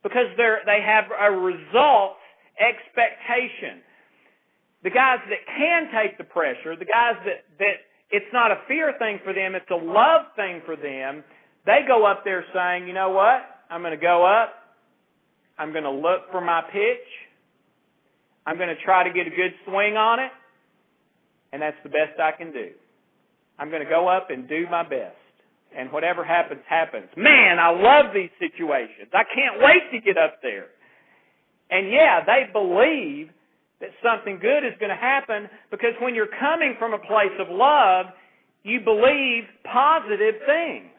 because 0.02 0.28
they're 0.36 0.62
they 0.66 0.82
have 0.82 1.06
a 1.14 1.32
result 1.32 2.18
expectation. 2.60 3.82
The 4.84 4.90
guys 4.90 5.20
that 5.30 5.46
can 5.48 5.88
take 5.96 6.18
the 6.18 6.26
pressure, 6.26 6.76
the 6.76 6.90
guys 6.90 7.16
that, 7.24 7.46
that 7.60 7.88
it's 8.12 8.30
not 8.34 8.52
a 8.52 8.58
fear 8.68 8.94
thing 9.00 9.20
for 9.24 9.34
them, 9.34 9.56
it's 9.56 9.70
a 9.72 9.76
love 9.76 10.28
thing 10.36 10.62
for 10.66 10.76
them, 10.76 11.24
they 11.66 11.80
go 11.88 12.06
up 12.06 12.24
there 12.26 12.44
saying, 12.54 12.88
you 12.88 12.94
know 12.94 13.10
what? 13.10 13.42
I'm 13.70 13.82
going 13.82 13.98
to 13.98 14.02
go 14.02 14.26
up. 14.26 14.54
I'm 15.58 15.72
going 15.72 15.86
to 15.86 15.92
look 15.92 16.30
for 16.32 16.42
my 16.42 16.62
pitch. 16.62 17.08
I'm 18.46 18.58
going 18.58 18.70
to 18.70 18.82
try 18.84 19.04
to 19.08 19.14
get 19.14 19.28
a 19.28 19.30
good 19.30 19.54
swing 19.66 19.96
on 19.96 20.20
it. 20.20 20.32
And 21.52 21.62
that's 21.62 21.78
the 21.84 21.90
best 21.90 22.20
I 22.20 22.32
can 22.32 22.52
do. 22.52 22.72
I'm 23.60 23.70
going 23.70 23.84
to 23.84 23.90
go 23.90 24.08
up 24.08 24.30
and 24.30 24.50
do 24.50 24.66
my 24.70 24.84
best. 24.84 25.16
And 25.76 25.92
whatever 25.92 26.24
happens, 26.24 26.62
happens. 26.68 27.10
Man, 27.16 27.58
I 27.60 27.70
love 27.70 28.14
these 28.14 28.30
situations. 28.38 29.10
I 29.14 29.24
can't 29.24 29.62
wait 29.62 29.90
to 29.92 30.00
get 30.02 30.18
up 30.18 30.42
there. 30.42 30.68
And 31.70 31.90
yeah, 31.92 32.22
they 32.26 32.52
believe 32.52 33.30
that 33.82 33.90
something 34.02 34.40
good 34.40 34.66
is 34.66 34.74
going 34.80 34.94
to 34.94 35.00
happen 35.00 35.50
because 35.72 35.94
when 36.02 36.14
you're 36.14 36.32
coming 36.40 36.76
from 36.78 36.94
a 36.94 37.00
place 37.00 37.34
of 37.40 37.48
love, 37.50 38.08
you 38.64 38.80
believe 38.80 39.44
positive 39.66 40.36
things. 40.46 40.94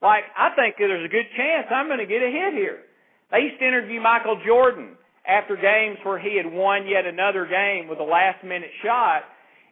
Like, 0.00 0.24
I 0.36 0.54
think 0.56 0.76
there's 0.78 1.04
a 1.04 1.12
good 1.12 1.28
chance 1.36 1.66
I'm 1.70 1.86
going 1.86 2.00
to 2.00 2.08
get 2.08 2.22
a 2.22 2.30
hit 2.30 2.54
here. 2.54 2.88
They 3.30 3.50
used 3.50 3.60
to 3.60 3.66
interview 3.68 4.00
Michael 4.00 4.40
Jordan 4.46 4.96
after 5.30 5.54
games 5.54 5.98
where 6.02 6.18
he 6.18 6.36
had 6.36 6.50
won 6.50 6.86
yet 6.86 7.06
another 7.06 7.46
game 7.46 7.86
with 7.86 8.00
a 8.00 8.04
last 8.04 8.42
minute 8.42 8.70
shot 8.82 9.22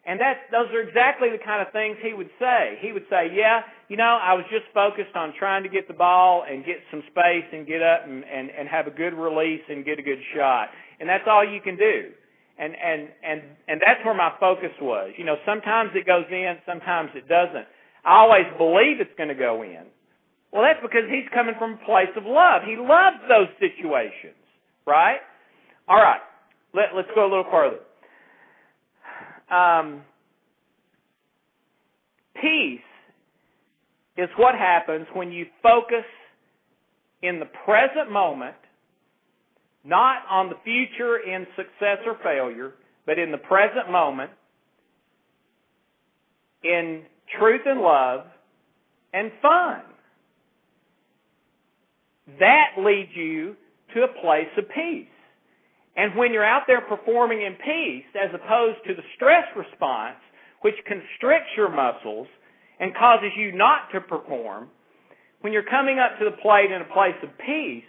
and 0.08 0.16
that 0.24 0.48
those 0.48 0.72
are 0.72 0.80
exactly 0.80 1.28
the 1.28 1.36
kind 1.36 1.60
of 1.60 1.68
things 1.68 2.00
he 2.00 2.16
would 2.16 2.32
say. 2.40 2.80
He 2.80 2.92
would 2.96 3.04
say, 3.10 3.28
"Yeah, 3.28 3.60
you 3.88 3.96
know, 4.00 4.16
I 4.16 4.32
was 4.32 4.44
just 4.48 4.64
focused 4.72 5.14
on 5.14 5.34
trying 5.38 5.62
to 5.64 5.68
get 5.68 5.86
the 5.86 5.92
ball 5.92 6.44
and 6.48 6.64
get 6.64 6.80
some 6.90 7.02
space 7.12 7.44
and 7.52 7.66
get 7.66 7.82
up 7.82 8.08
and 8.08 8.24
and, 8.24 8.48
and 8.48 8.68
have 8.68 8.86
a 8.86 8.90
good 8.90 9.12
release 9.12 9.60
and 9.68 9.84
get 9.84 9.98
a 9.98 10.02
good 10.02 10.20
shot." 10.34 10.70
And 10.98 11.06
that's 11.08 11.28
all 11.28 11.44
you 11.44 11.60
can 11.60 11.76
do. 11.76 12.08
And 12.58 12.72
and 12.74 13.08
and 13.22 13.42
and 13.68 13.82
that's 13.84 14.00
where 14.02 14.16
my 14.16 14.32
focus 14.40 14.72
was. 14.80 15.12
You 15.18 15.28
know, 15.28 15.36
sometimes 15.44 15.90
it 15.94 16.06
goes 16.06 16.24
in, 16.30 16.56
sometimes 16.64 17.10
it 17.14 17.28
doesn't. 17.28 17.68
I 18.02 18.24
always 18.24 18.48
believe 18.56 19.04
it's 19.04 19.14
going 19.18 19.28
to 19.28 19.36
go 19.36 19.62
in. 19.62 19.84
Well, 20.52 20.62
that's 20.62 20.80
because 20.80 21.04
he's 21.12 21.28
coming 21.34 21.54
from 21.58 21.76
a 21.76 21.84
place 21.84 22.08
of 22.16 22.24
love. 22.24 22.62
He 22.64 22.80
loves 22.80 23.20
those 23.28 23.52
situations, 23.60 24.40
right? 24.86 25.20
All 25.88 25.96
right. 25.96 26.20
Let, 26.74 26.94
let's 26.94 27.08
go 27.14 27.22
a 27.22 27.30
little 27.30 27.46
further. 27.50 27.78
Um, 29.54 30.02
peace 32.34 32.80
is 34.16 34.28
what 34.36 34.54
happens 34.54 35.06
when 35.14 35.32
you 35.32 35.46
focus 35.62 36.04
in 37.22 37.40
the 37.40 37.46
present 37.64 38.12
moment, 38.12 38.56
not 39.84 40.22
on 40.30 40.50
the 40.50 40.56
future 40.62 41.18
in 41.18 41.46
success 41.56 41.98
or 42.06 42.18
failure, 42.22 42.74
but 43.06 43.18
in 43.18 43.32
the 43.32 43.38
present 43.38 43.90
moment, 43.90 44.30
in 46.62 47.02
truth 47.38 47.62
and 47.64 47.80
love, 47.80 48.26
and 49.14 49.30
fun. 49.40 49.80
That 52.40 52.72
leads 52.78 53.10
you 53.14 53.56
to 53.94 54.02
a 54.02 54.08
place 54.20 54.48
of 54.58 54.64
peace. 54.68 55.06
And 55.98 56.14
when 56.14 56.32
you're 56.32 56.46
out 56.46 56.62
there 56.68 56.80
performing 56.80 57.42
in 57.42 57.54
peace, 57.54 58.06
as 58.14 58.30
opposed 58.32 58.78
to 58.86 58.94
the 58.94 59.02
stress 59.16 59.44
response, 59.56 60.14
which 60.62 60.76
constricts 60.86 61.50
your 61.56 61.68
muscles 61.68 62.28
and 62.78 62.94
causes 62.94 63.30
you 63.36 63.50
not 63.50 63.90
to 63.92 64.00
perform, 64.00 64.68
when 65.40 65.52
you're 65.52 65.68
coming 65.68 65.98
up 65.98 66.16
to 66.20 66.24
the 66.24 66.36
plate 66.40 66.70
in 66.70 66.82
a 66.82 66.94
place 66.94 67.18
of 67.24 67.30
peace, 67.44 67.82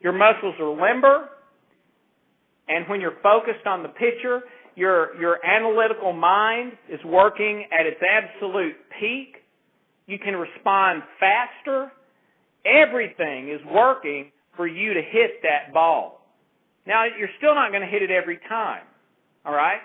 your 0.00 0.12
muscles 0.12 0.54
are 0.60 0.70
limber, 0.70 1.28
and 2.68 2.88
when 2.88 3.00
you're 3.00 3.18
focused 3.20 3.66
on 3.66 3.82
the 3.82 3.88
pitcher, 3.88 4.42
your, 4.76 5.20
your 5.20 5.44
analytical 5.44 6.12
mind 6.12 6.72
is 6.88 7.00
working 7.04 7.66
at 7.78 7.84
its 7.84 8.00
absolute 8.00 8.76
peak. 9.00 9.42
You 10.06 10.18
can 10.20 10.34
respond 10.34 11.02
faster. 11.18 11.90
Everything 12.64 13.50
is 13.50 13.60
working 13.72 14.30
for 14.56 14.68
you 14.68 14.94
to 14.94 15.02
hit 15.02 15.42
that 15.42 15.74
ball. 15.74 16.23
Now, 16.86 17.04
you're 17.04 17.32
still 17.38 17.54
not 17.54 17.70
going 17.70 17.82
to 17.82 17.88
hit 17.88 18.02
it 18.02 18.10
every 18.10 18.38
time, 18.48 18.82
all 19.44 19.54
right? 19.54 19.80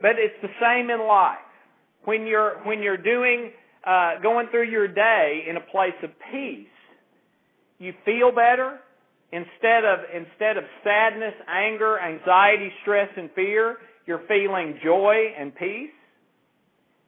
But 0.00 0.12
it's 0.18 0.34
the 0.42 0.48
same 0.60 0.90
in 0.90 1.06
life. 1.06 1.38
When 2.04 2.26
you're 2.26 2.60
when 2.64 2.82
you're 2.82 2.98
doing 2.98 3.50
uh, 3.86 4.20
going 4.22 4.48
through 4.50 4.70
your 4.70 4.88
day 4.88 5.44
in 5.48 5.56
a 5.56 5.60
place 5.60 5.96
of 6.02 6.10
peace, 6.30 6.66
you 7.78 7.92
feel 8.04 8.30
better 8.30 8.78
instead 9.32 9.84
of 9.84 10.00
instead 10.14 10.56
of 10.56 10.64
sadness, 10.82 11.34
anger, 11.48 11.98
anxiety, 12.00 12.70
stress, 12.82 13.08
and 13.16 13.30
fear. 13.34 13.76
You're 14.06 14.22
feeling 14.28 14.78
joy 14.84 15.32
and 15.38 15.54
peace. 15.54 15.90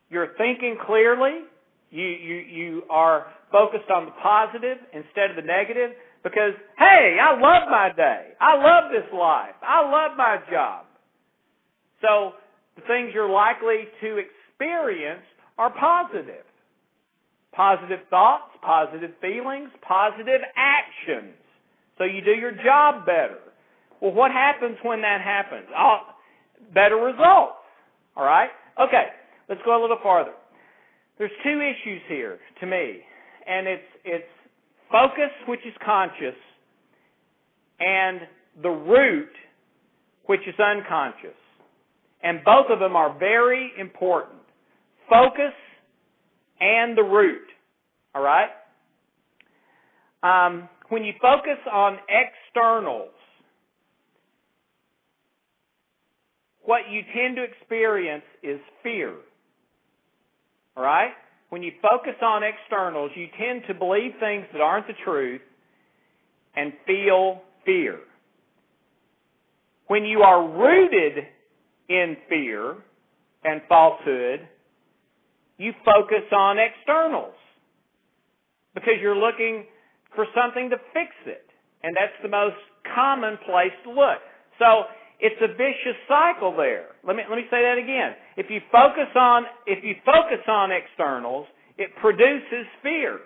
You're 0.08 0.32
thinking 0.38 0.78
clearly. 0.86 1.40
You 1.90 2.04
you 2.04 2.34
you 2.34 2.82
are 2.90 3.26
focused 3.52 3.90
on 3.94 4.06
the 4.06 4.12
positive 4.22 4.78
instead 4.92 5.30
of 5.30 5.36
the 5.36 5.42
negative. 5.42 5.90
Because, 6.22 6.52
hey, 6.78 7.18
I 7.22 7.32
love 7.32 7.68
my 7.70 7.90
day. 7.96 8.30
I 8.40 8.56
love 8.56 8.90
this 8.90 9.08
life. 9.12 9.54
I 9.62 9.82
love 9.82 10.16
my 10.16 10.38
job. 10.50 10.86
So, 12.02 12.32
the 12.76 12.82
things 12.82 13.10
you're 13.14 13.30
likely 13.30 13.84
to 14.02 14.18
experience 14.18 15.22
are 15.58 15.72
positive. 15.72 16.44
Positive 17.52 18.00
thoughts, 18.10 18.52
positive 18.62 19.12
feelings, 19.20 19.70
positive 19.86 20.42
actions. 20.56 21.34
So 21.96 22.04
you 22.04 22.20
do 22.22 22.32
your 22.32 22.52
job 22.52 23.06
better. 23.06 23.38
Well, 24.00 24.12
what 24.12 24.30
happens 24.30 24.76
when 24.82 25.00
that 25.02 25.22
happens? 25.22 25.66
Oh, 25.76 26.00
better 26.74 26.96
results. 26.96 27.56
All 28.14 28.24
right? 28.24 28.50
Okay, 28.78 29.06
let's 29.48 29.60
go 29.64 29.80
a 29.80 29.80
little 29.80 29.98
farther. 30.02 30.32
There's 31.18 31.30
two 31.42 31.60
issues 31.60 32.02
here 32.08 32.38
to 32.60 32.66
me, 32.66 33.00
and 33.46 33.66
it's 33.66 33.88
it's 34.04 34.28
focus, 34.90 35.30
which 35.48 35.60
is 35.66 35.74
conscious, 35.84 36.36
and 37.80 38.20
the 38.62 38.70
root, 38.70 39.30
which 40.26 40.40
is 40.46 40.54
unconscious. 40.58 41.36
And 42.22 42.42
both 42.44 42.66
of 42.70 42.78
them 42.78 42.96
are 42.96 43.16
very 43.18 43.72
important. 43.78 44.40
Focus 45.08 45.52
and 46.60 46.96
the 46.96 47.02
root. 47.02 47.46
All 48.14 48.22
right? 48.22 48.48
Um, 50.22 50.68
when 50.88 51.04
you 51.04 51.12
focus 51.20 51.58
on 51.70 51.98
externals, 52.08 53.10
what 56.62 56.82
you 56.90 57.02
tend 57.14 57.36
to 57.36 57.44
experience 57.44 58.24
is 58.42 58.58
fear. 58.82 59.14
All 60.76 60.82
right? 60.82 61.12
When 61.48 61.62
you 61.62 61.72
focus 61.80 62.14
on 62.22 62.42
externals, 62.42 63.10
you 63.14 63.26
tend 63.38 63.62
to 63.68 63.74
believe 63.74 64.12
things 64.20 64.46
that 64.52 64.60
aren't 64.60 64.86
the 64.86 64.94
truth 65.04 65.40
and 66.56 66.72
feel 66.86 67.42
fear. 67.64 68.00
When 69.86 70.04
you 70.04 70.20
are 70.20 70.48
rooted 70.48 71.24
in 71.88 72.16
fear 72.28 72.76
and 73.44 73.60
falsehood, 73.68 74.48
you 75.58 75.72
focus 75.84 76.24
on 76.32 76.56
externals 76.58 77.34
because 78.74 78.94
you're 79.00 79.16
looking 79.16 79.66
for 80.14 80.26
something 80.34 80.70
to 80.70 80.76
fix 80.92 81.10
it. 81.26 81.46
And 81.82 81.94
that's 81.96 82.16
the 82.22 82.28
most 82.28 82.56
common 82.94 83.38
place 83.46 83.72
to 83.84 83.90
look. 83.90 84.18
So 84.58 84.84
it's 85.18 85.40
a 85.40 85.48
vicious 85.48 85.96
cycle 86.08 86.54
there. 86.56 86.96
Let 87.06 87.16
me 87.16 87.22
let 87.28 87.36
me 87.36 87.44
say 87.50 87.62
that 87.62 87.78
again. 87.78 88.14
If 88.36 88.50
you 88.50 88.60
focus 88.70 89.08
on 89.16 89.44
if 89.66 89.82
you 89.82 89.94
focus 90.04 90.44
on 90.48 90.70
externals, 90.70 91.46
it 91.78 91.90
produces 92.00 92.66
fear 92.82 93.20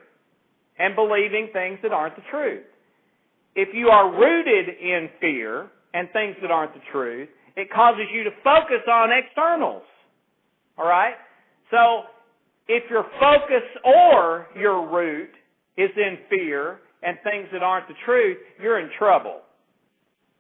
and 0.79 0.95
believing 0.95 1.51
things 1.53 1.79
that 1.83 1.93
aren't 1.93 2.17
the 2.17 2.23
truth. 2.31 2.65
If 3.55 3.69
you 3.75 3.89
are 3.89 4.11
rooted 4.11 4.69
in 4.81 5.09
fear 5.21 5.69
and 5.93 6.09
things 6.13 6.37
that 6.43 6.51
aren't 6.51 6.75
the 6.75 6.81
truth, 6.93 7.29
it 7.57 7.71
causes 7.73 8.07
you 8.15 8.25
to 8.25 8.31
focus 8.45 8.87
on 8.89 9.11
externals. 9.11 9.83
All 10.79 10.87
right? 10.87 11.15
So, 11.71 12.05
if 12.69 12.89
your 12.89 13.05
focus 13.19 13.67
or 13.85 14.47
your 14.57 14.89
root 14.89 15.31
is 15.77 15.91
in 15.97 16.19
fear 16.29 16.79
and 17.03 17.19
things 17.25 17.49
that 17.53 17.63
aren't 17.63 17.89
the 17.89 17.95
truth, 18.05 18.39
you're 18.61 18.79
in 18.79 18.91
trouble. 18.99 19.41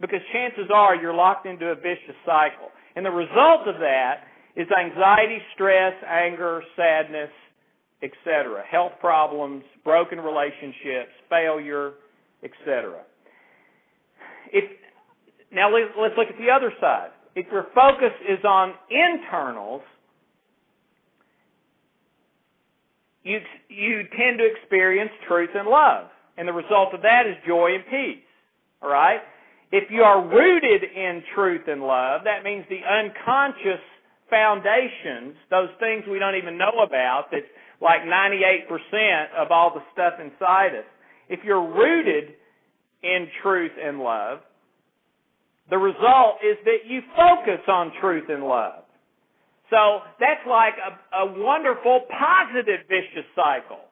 Because 0.01 0.21
chances 0.33 0.71
are 0.75 0.97
you're 0.97 1.15
locked 1.15 1.47
into 1.47 1.67
a 1.67 1.75
vicious 1.75 2.17
cycle. 2.25 2.69
And 2.97 3.05
the 3.05 3.11
result 3.11 3.69
of 3.69 3.77
that 3.81 4.25
is 4.57 4.67
anxiety, 4.73 5.39
stress, 5.55 5.95
anger, 6.09 6.63
sadness, 6.77 7.31
etc. 8.03 8.65
Health 8.71 8.93
problems, 9.01 9.63
broken 9.85 10.19
relationships, 10.19 11.13
failure, 11.29 11.93
etc. 12.43 13.03
If 14.53 14.65
now 15.53 15.71
let's 15.73 16.15
look 16.17 16.29
at 16.29 16.39
the 16.39 16.51
other 16.51 16.73
side. 16.81 17.11
If 17.35 17.47
your 17.53 17.67
focus 17.75 18.13
is 18.29 18.45
on 18.45 18.75
internals, 18.91 19.83
you 23.23 23.39
you 23.69 24.03
tend 24.17 24.39
to 24.39 24.47
experience 24.47 25.11
truth 25.29 25.51
and 25.55 25.69
love, 25.69 26.07
and 26.37 26.49
the 26.49 26.53
result 26.53 26.95
of 26.95 27.03
that 27.03 27.23
is 27.29 27.37
joy 27.47 27.75
and 27.75 27.85
peace. 27.85 28.25
All 28.83 28.91
right. 28.91 29.21
If 29.73 29.91
you 29.91 30.03
are 30.03 30.27
rooted 30.27 30.83
in 30.83 31.23
truth 31.35 31.63
and 31.69 31.83
love, 31.83 32.23
that 32.25 32.43
means 32.43 32.65
the 32.69 32.81
unconscious 32.83 33.83
foundations, 34.29 35.37
those 35.51 35.71
things 35.79 36.05
we 36.11 36.19
don't 36.19 36.37
even 36.37 36.59
know 36.59 36.83
about, 36.87 37.27
that's 37.31 37.47
like 37.81 38.03
98% 38.03 38.67
of 39.39 39.51
all 39.51 39.73
the 39.75 39.83
stuff 39.93 40.15
inside 40.21 40.75
us. 40.75 40.87
If 41.29 41.41
you're 41.45 41.63
rooted 41.63 42.35
in 43.03 43.29
truth 43.43 43.73
and 43.83 44.01
love, 44.01 44.41
the 45.71 45.79
result 45.79 46.43
is 46.43 46.59
that 46.65 46.87
you 46.87 47.01
focus 47.15 47.63
on 47.69 47.93
truth 48.01 48.29
and 48.29 48.43
love. 48.43 48.83
So 49.71 50.03
that's 50.19 50.43
like 50.51 50.75
a, 50.83 51.23
a 51.23 51.27
wonderful 51.39 52.07
positive 52.11 52.87
vicious 52.89 53.29
cycle. 53.37 53.87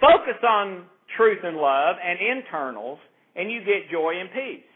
Focus 0.00 0.40
on 0.42 0.84
truth 1.16 1.40
and 1.44 1.58
love 1.58 1.96
and 2.02 2.18
internals, 2.18 2.98
and 3.36 3.52
you 3.52 3.60
get 3.60 3.92
joy 3.92 4.14
and 4.18 4.30
peace. 4.32 4.71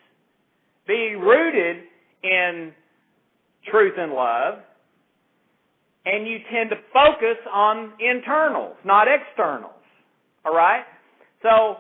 Be 0.87 1.14
rooted 1.14 1.85
in 2.22 2.72
truth 3.70 3.94
and 3.99 4.12
love, 4.12 4.55
and 6.05 6.27
you 6.27 6.38
tend 6.53 6.70
to 6.70 6.77
focus 6.92 7.38
on 7.53 7.92
internals, 7.99 8.77
not 8.85 9.09
externals. 9.09 9.72
All 10.44 10.55
right? 10.55 10.85
So, 11.42 11.77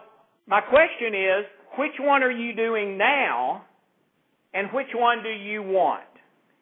my 0.48 0.60
question 0.60 1.14
is, 1.14 1.44
which 1.78 1.92
one 2.00 2.22
are 2.22 2.30
you 2.30 2.54
doing 2.54 2.98
now, 2.98 3.64
and 4.54 4.68
which 4.72 4.88
one 4.94 5.22
do 5.22 5.30
you 5.30 5.62
want? 5.62 6.02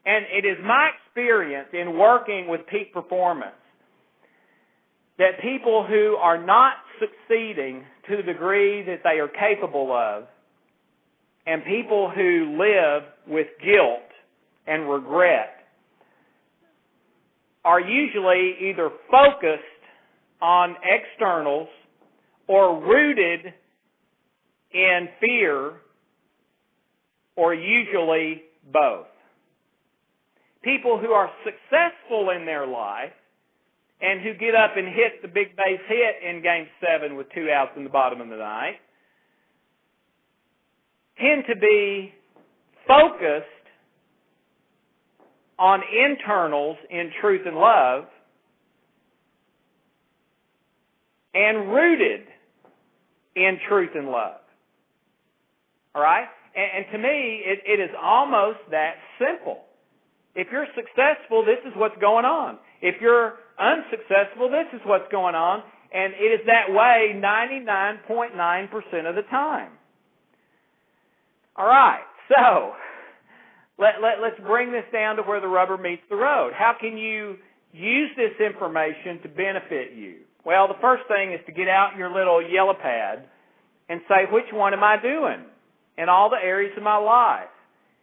And 0.05 0.27
it 0.31 0.47
is 0.47 0.59
my 0.63 0.91
experience 1.07 1.69
in 1.73 1.99
working 1.99 2.49
with 2.49 2.61
peak 2.67 2.93
performance 2.93 3.55
that 5.19 5.41
people 5.41 5.87
who 5.89 6.17
are 6.21 6.45
not 6.45 6.75
succeeding 6.99 7.85
to 8.09 8.17
the 8.17 8.23
degree 8.23 8.83
that 8.85 9.01
they 9.05 9.21
are 9.21 9.29
capable 9.29 9.93
of, 9.93 10.25
and 11.47 11.63
people 11.65 12.11
who 12.15 12.57
live 12.59 13.03
with 13.27 13.47
guilt 13.63 14.09
and 14.67 14.89
regret 14.89 15.51
are 17.65 17.81
usually 17.81 18.71
either 18.71 18.91
focused 19.11 19.63
on 20.41 20.77
externals 20.83 21.69
or 22.47 22.83
rooted 22.83 23.53
in 24.73 25.09
fear 25.21 25.73
or 27.37 27.55
usually 27.55 28.43
both. 28.73 29.07
People 30.63 30.99
who 30.99 31.11
are 31.11 31.31
successful 31.45 32.31
in 32.31 32.47
their 32.47 32.67
life 32.67 33.13
and 34.01 34.21
who 34.21 34.35
get 34.35 34.55
up 34.55 34.77
and 34.77 34.89
hit 34.89 35.23
the 35.23 35.29
big 35.29 35.57
base 35.57 35.81
hit 35.89 36.29
in 36.29 36.43
game 36.43 36.67
seven 36.81 37.17
with 37.17 37.27
two 37.35 37.49
outs 37.51 37.73
in 37.77 37.85
the 37.85 37.91
bottom 37.91 38.21
of 38.21 38.29
the 38.29 38.37
ninth 38.37 38.77
tend 41.19 41.45
to 41.49 41.57
be 41.57 42.13
focused 42.87 43.47
on 45.59 45.81
internals 45.83 46.77
in 46.91 47.11
truth 47.21 47.43
and 47.47 47.57
love 47.57 48.05
and 51.35 51.71
rooted 51.71 52.27
in 53.37 53.59
truth 53.69 53.91
and 53.95 54.09
love. 54.09 54.41
All 55.95 56.03
right? 56.03 56.27
And, 56.55 56.85
and 56.85 56.93
to 56.93 56.99
me, 56.99 57.43
it, 57.45 57.61
it 57.67 57.81
is 57.83 57.91
almost 58.01 58.59
that 58.71 58.95
simple. 59.19 59.63
If 60.35 60.49
you're 60.51 60.67
successful, 60.75 61.45
this 61.45 61.59
is 61.67 61.73
what's 61.77 61.97
going 62.01 62.25
on. 62.25 62.59
If 62.83 63.01
you're 63.01 63.35
unsuccessful, 63.59 64.51
this 64.51 64.67
is 64.73 64.81
what's 64.85 65.11
going 65.11 65.35
on. 65.35 65.63
And 65.93 66.13
it 66.15 66.41
is 66.41 66.47
that 66.47 66.73
way 66.75 67.15
99.9% 67.15 69.09
of 69.09 69.15
the 69.15 69.23
time. 69.31 69.71
All 71.57 71.67
right. 71.67 72.03
So, 72.29 72.73
let, 73.79 74.03
let, 74.03 74.23
let's 74.23 74.41
bring 74.47 74.73
this 74.73 74.85
down 74.93 75.17
to 75.17 75.23
where 75.23 75.41
the 75.41 75.49
rubber 75.49 75.77
meets 75.77 76.03
the 76.09 76.17
road. 76.17 76.53
How 76.55 76.75
can 76.79 76.97
you 76.97 77.37
use 77.73 78.11
this 78.17 78.33
information 78.45 79.21
to 79.23 79.29
benefit 79.29 79.93
you? 79.95 80.21
Well, 80.45 80.69
the 80.69 80.79
first 80.81 81.05
thing 81.09 81.33
is 81.33 81.41
to 81.47 81.53
get 81.53 81.69
out 81.69 81.97
your 81.97 82.15
little 82.15 82.41
yellow 82.43 82.75
pad 82.75 83.25
and 83.89 84.01
say, 84.09 84.31
which 84.31 84.47
one 84.53 84.73
am 84.73 84.85
I 84.85 84.97
doing 85.01 85.45
in 85.99 86.09
all 86.09 86.31
the 86.31 86.43
areas 86.43 86.73
of 86.77 86.83
my 86.83 86.97
life? 86.97 87.49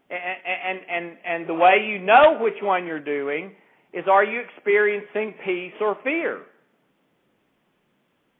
And, 0.10 0.20
and, 0.68 0.80
and, 0.90 1.18
and 1.26 1.50
the 1.50 1.54
way 1.54 1.88
you 1.88 2.00
know 2.00 2.38
which 2.42 2.62
one 2.62 2.86
you're 2.86 3.00
doing 3.00 3.54
is 3.94 4.06
are 4.12 4.24
you 4.24 4.42
experiencing 4.42 5.36
peace 5.46 5.74
or 5.80 5.98
fear? 6.04 6.42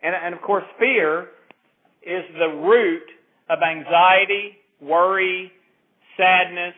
And, 0.04 0.16
and 0.16 0.36
of 0.36 0.42
course, 0.42 0.66
fear 0.80 1.28
is 2.02 2.24
the 2.34 2.48
root 2.48 3.04
of 3.50 3.60
anxiety, 3.62 4.58
worry, 4.82 5.52
sadness, 6.18 6.74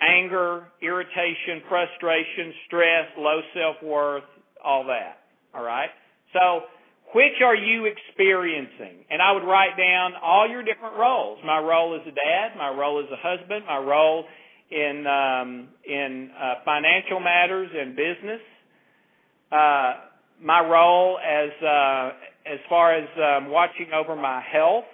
anger, 0.00 0.68
irritation, 0.82 1.62
frustration, 1.68 2.52
stress, 2.66 3.06
low 3.18 3.40
self-worth, 3.54 4.24
all 4.64 4.84
that. 4.84 5.18
All 5.54 5.64
right? 5.64 5.90
So, 6.32 6.62
which 7.14 7.40
are 7.44 7.54
you 7.54 7.86
experiencing? 7.86 9.04
And 9.08 9.22
I 9.22 9.32
would 9.32 9.44
write 9.44 9.76
down 9.76 10.14
all 10.20 10.48
your 10.48 10.64
different 10.64 10.96
roles. 10.96 11.38
My 11.44 11.58
role 11.58 11.94
as 11.94 12.02
a 12.02 12.10
dad, 12.10 12.58
my 12.58 12.70
role 12.70 12.98
as 12.98 13.06
a 13.12 13.16
husband, 13.16 13.64
my 13.66 13.78
role 13.78 14.24
in 14.70 15.06
um, 15.06 15.68
in 15.86 16.30
uh, 16.36 16.54
financial 16.64 17.20
matters 17.20 17.70
and 17.72 17.94
business, 17.94 18.40
uh, 19.52 19.92
my 20.42 20.60
role 20.60 21.18
as 21.18 21.50
uh, 21.62 22.10
as 22.52 22.58
far 22.68 22.94
as 22.94 23.08
um, 23.16 23.50
watching 23.50 23.92
over 23.94 24.16
my 24.16 24.40
health, 24.40 24.84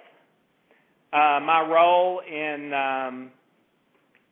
uh, 1.13 1.39
my 1.43 1.67
role 1.69 2.21
in 2.21 2.73
um, 2.73 3.31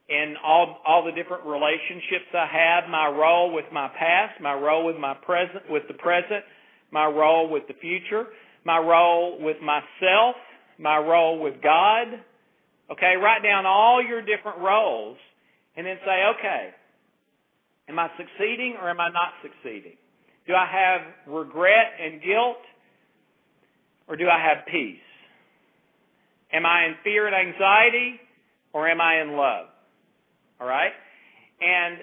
in 0.10 0.36
all 0.44 0.82
all 0.88 1.04
the 1.04 1.12
different 1.12 1.46
relationships 1.46 2.26
I 2.34 2.48
have, 2.48 2.90
my 2.90 3.08
role 3.08 3.54
with 3.54 3.66
my 3.72 3.90
past, 3.90 4.42
my 4.42 4.54
role 4.54 4.86
with 4.86 4.98
my 4.98 5.14
present 5.14 5.70
with 5.70 5.84
the 5.88 5.94
present, 5.96 6.44
my 6.92 7.06
role 7.06 7.50
with 7.50 7.68
the 7.68 7.76
future, 7.76 8.28
my 8.66 8.78
role 8.78 9.38
with 9.40 9.58
myself, 9.62 10.36
my 10.78 10.98
role 10.98 11.40
with 11.40 11.62
God. 11.62 12.08
Okay, 12.92 13.14
write 13.22 13.44
down 13.44 13.66
all 13.68 14.04
your 14.04 14.22
different 14.22 14.58
roles 14.60 15.18
and 15.78 15.86
then 15.86 15.98
say, 16.06 16.24
okay, 16.38 16.70
am 17.88 18.00
I 18.00 18.10
succeeding 18.18 18.78
or 18.82 18.90
am 18.90 19.00
I 19.00 19.10
not 19.10 19.34
succeeding? 19.44 19.98
Do 20.48 20.56
I 20.56 20.66
have 20.66 21.02
regret 21.28 21.94
and 22.02 22.20
guilt 22.22 22.58
or 24.08 24.16
do 24.16 24.28
I 24.28 24.40
have 24.40 24.66
peace? 24.66 24.98
Am 26.52 26.66
I 26.66 26.86
in 26.86 26.96
fear 27.04 27.28
and 27.28 27.36
anxiety 27.36 28.20
or 28.74 28.88
am 28.88 29.02
I 29.02 29.22
in 29.22 29.38
love? 29.38 29.68
All 30.60 30.68
right, 30.68 30.92
and 31.62 31.98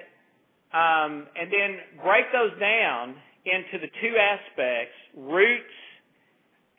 um, 0.72 1.26
and 1.36 1.50
then 1.52 2.02
break 2.02 2.24
those 2.32 2.58
down 2.58 3.14
into 3.44 3.78
the 3.80 3.90
two 4.00 4.14
aspects: 4.16 4.94
roots 5.16 5.76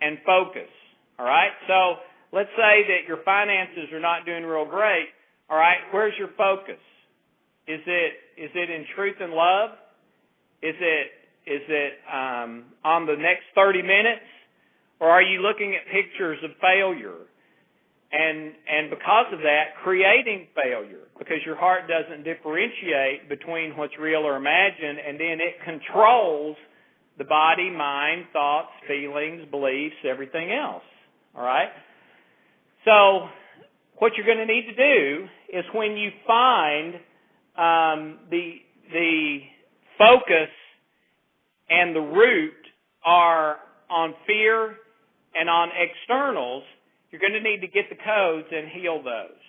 and 0.02 0.18
focus. 0.26 0.70
All 1.20 1.26
right, 1.26 1.52
so 1.68 2.02
let's 2.32 2.50
say 2.56 2.86
that 2.88 3.08
your 3.08 3.24
finances 3.24 3.92
are 3.94 4.00
not 4.00 4.26
doing 4.26 4.44
real 4.44 4.66
great. 4.66 5.10
All 5.50 5.58
right, 5.58 5.80
where's 5.92 6.14
your 6.18 6.30
focus? 6.38 6.82
Is 7.68 7.82
it 7.86 8.14
is 8.38 8.52
it 8.56 8.70
in 8.70 8.86
truth 8.96 9.18
and 9.20 9.34
love? 9.34 9.72
Is 10.64 10.76
it 10.80 11.08
is 11.46 11.62
it 11.68 11.94
um, 12.12 12.66
on 12.84 13.06
the 13.06 13.16
next 13.16 13.48
30 13.56 13.82
minutes, 13.82 14.28
or 15.00 15.10
are 15.10 15.22
you 15.22 15.42
looking 15.42 15.76
at 15.76 15.86
pictures 15.92 16.40
of 16.44 16.52
failure 16.60 17.28
and 18.12 18.54
and 18.70 18.90
because 18.90 19.26
of 19.34 19.40
that 19.40 19.76
creating 19.84 20.48
failure 20.56 21.08
because 21.20 21.38
your 21.46 21.58
heart 21.58 21.84
doesn't 21.88 22.24
differentiate 22.24 23.28
between 23.28 23.76
what's 23.76 23.94
real 24.00 24.22
or 24.22 24.38
imagined 24.38 24.98
and 25.06 25.20
then 25.20 25.40
it 25.42 25.56
controls 25.66 26.56
the 27.18 27.26
body 27.26 27.70
mind 27.70 28.26
thoughts 28.32 28.70
feelings 28.88 29.42
beliefs 29.50 29.96
everything 30.08 30.52
else. 30.52 30.84
All 31.36 31.44
right? 31.44 31.70
So 32.86 33.28
what 33.98 34.14
you're 34.16 34.26
going 34.26 34.46
to 34.46 34.52
need 34.52 34.68
to 34.68 34.76
do 34.76 35.28
is 35.58 35.66
when 35.74 35.98
you 35.98 36.12
find 36.26 36.94
um, 37.58 38.20
the 38.30 38.56
the 38.94 39.40
focus 39.98 40.54
and 41.70 41.96
the 41.96 42.00
root 42.00 42.54
are 43.06 43.58
on 43.90 44.14
fear 44.26 44.76
and 45.36 45.50
on 45.50 45.70
externals 45.76 46.64
you're 47.18 47.30
going 47.30 47.42
to 47.42 47.50
need 47.50 47.62
to 47.62 47.68
get 47.68 47.90
the 47.90 47.98
codes 47.98 48.48
and 48.54 48.70
heal 48.70 49.02
those. 49.02 49.42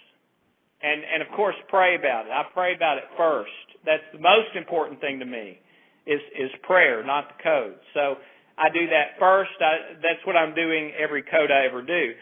And, 0.80 1.02
and 1.04 1.20
of 1.20 1.28
course, 1.36 1.54
pray 1.68 1.96
about 1.96 2.24
it. 2.24 2.32
I 2.32 2.44
pray 2.54 2.74
about 2.74 2.96
it 2.96 3.04
first. 3.16 3.52
That's 3.84 4.02
the 4.12 4.18
most 4.18 4.56
important 4.56 5.00
thing 5.00 5.18
to 5.18 5.26
me 5.26 5.58
is, 6.06 6.20
is 6.32 6.50
prayer, 6.62 7.04
not 7.04 7.28
the 7.28 7.42
codes. 7.42 7.82
So 7.92 8.16
I 8.56 8.72
do 8.72 8.86
that 8.88 9.20
first. 9.20 9.50
I, 9.60 10.00
that's 10.00 10.24
what 10.24 10.36
I'm 10.36 10.54
doing 10.54 10.92
every 10.98 11.22
code 11.22 11.50
I 11.50 11.66
ever 11.66 11.82
do. 11.82 12.12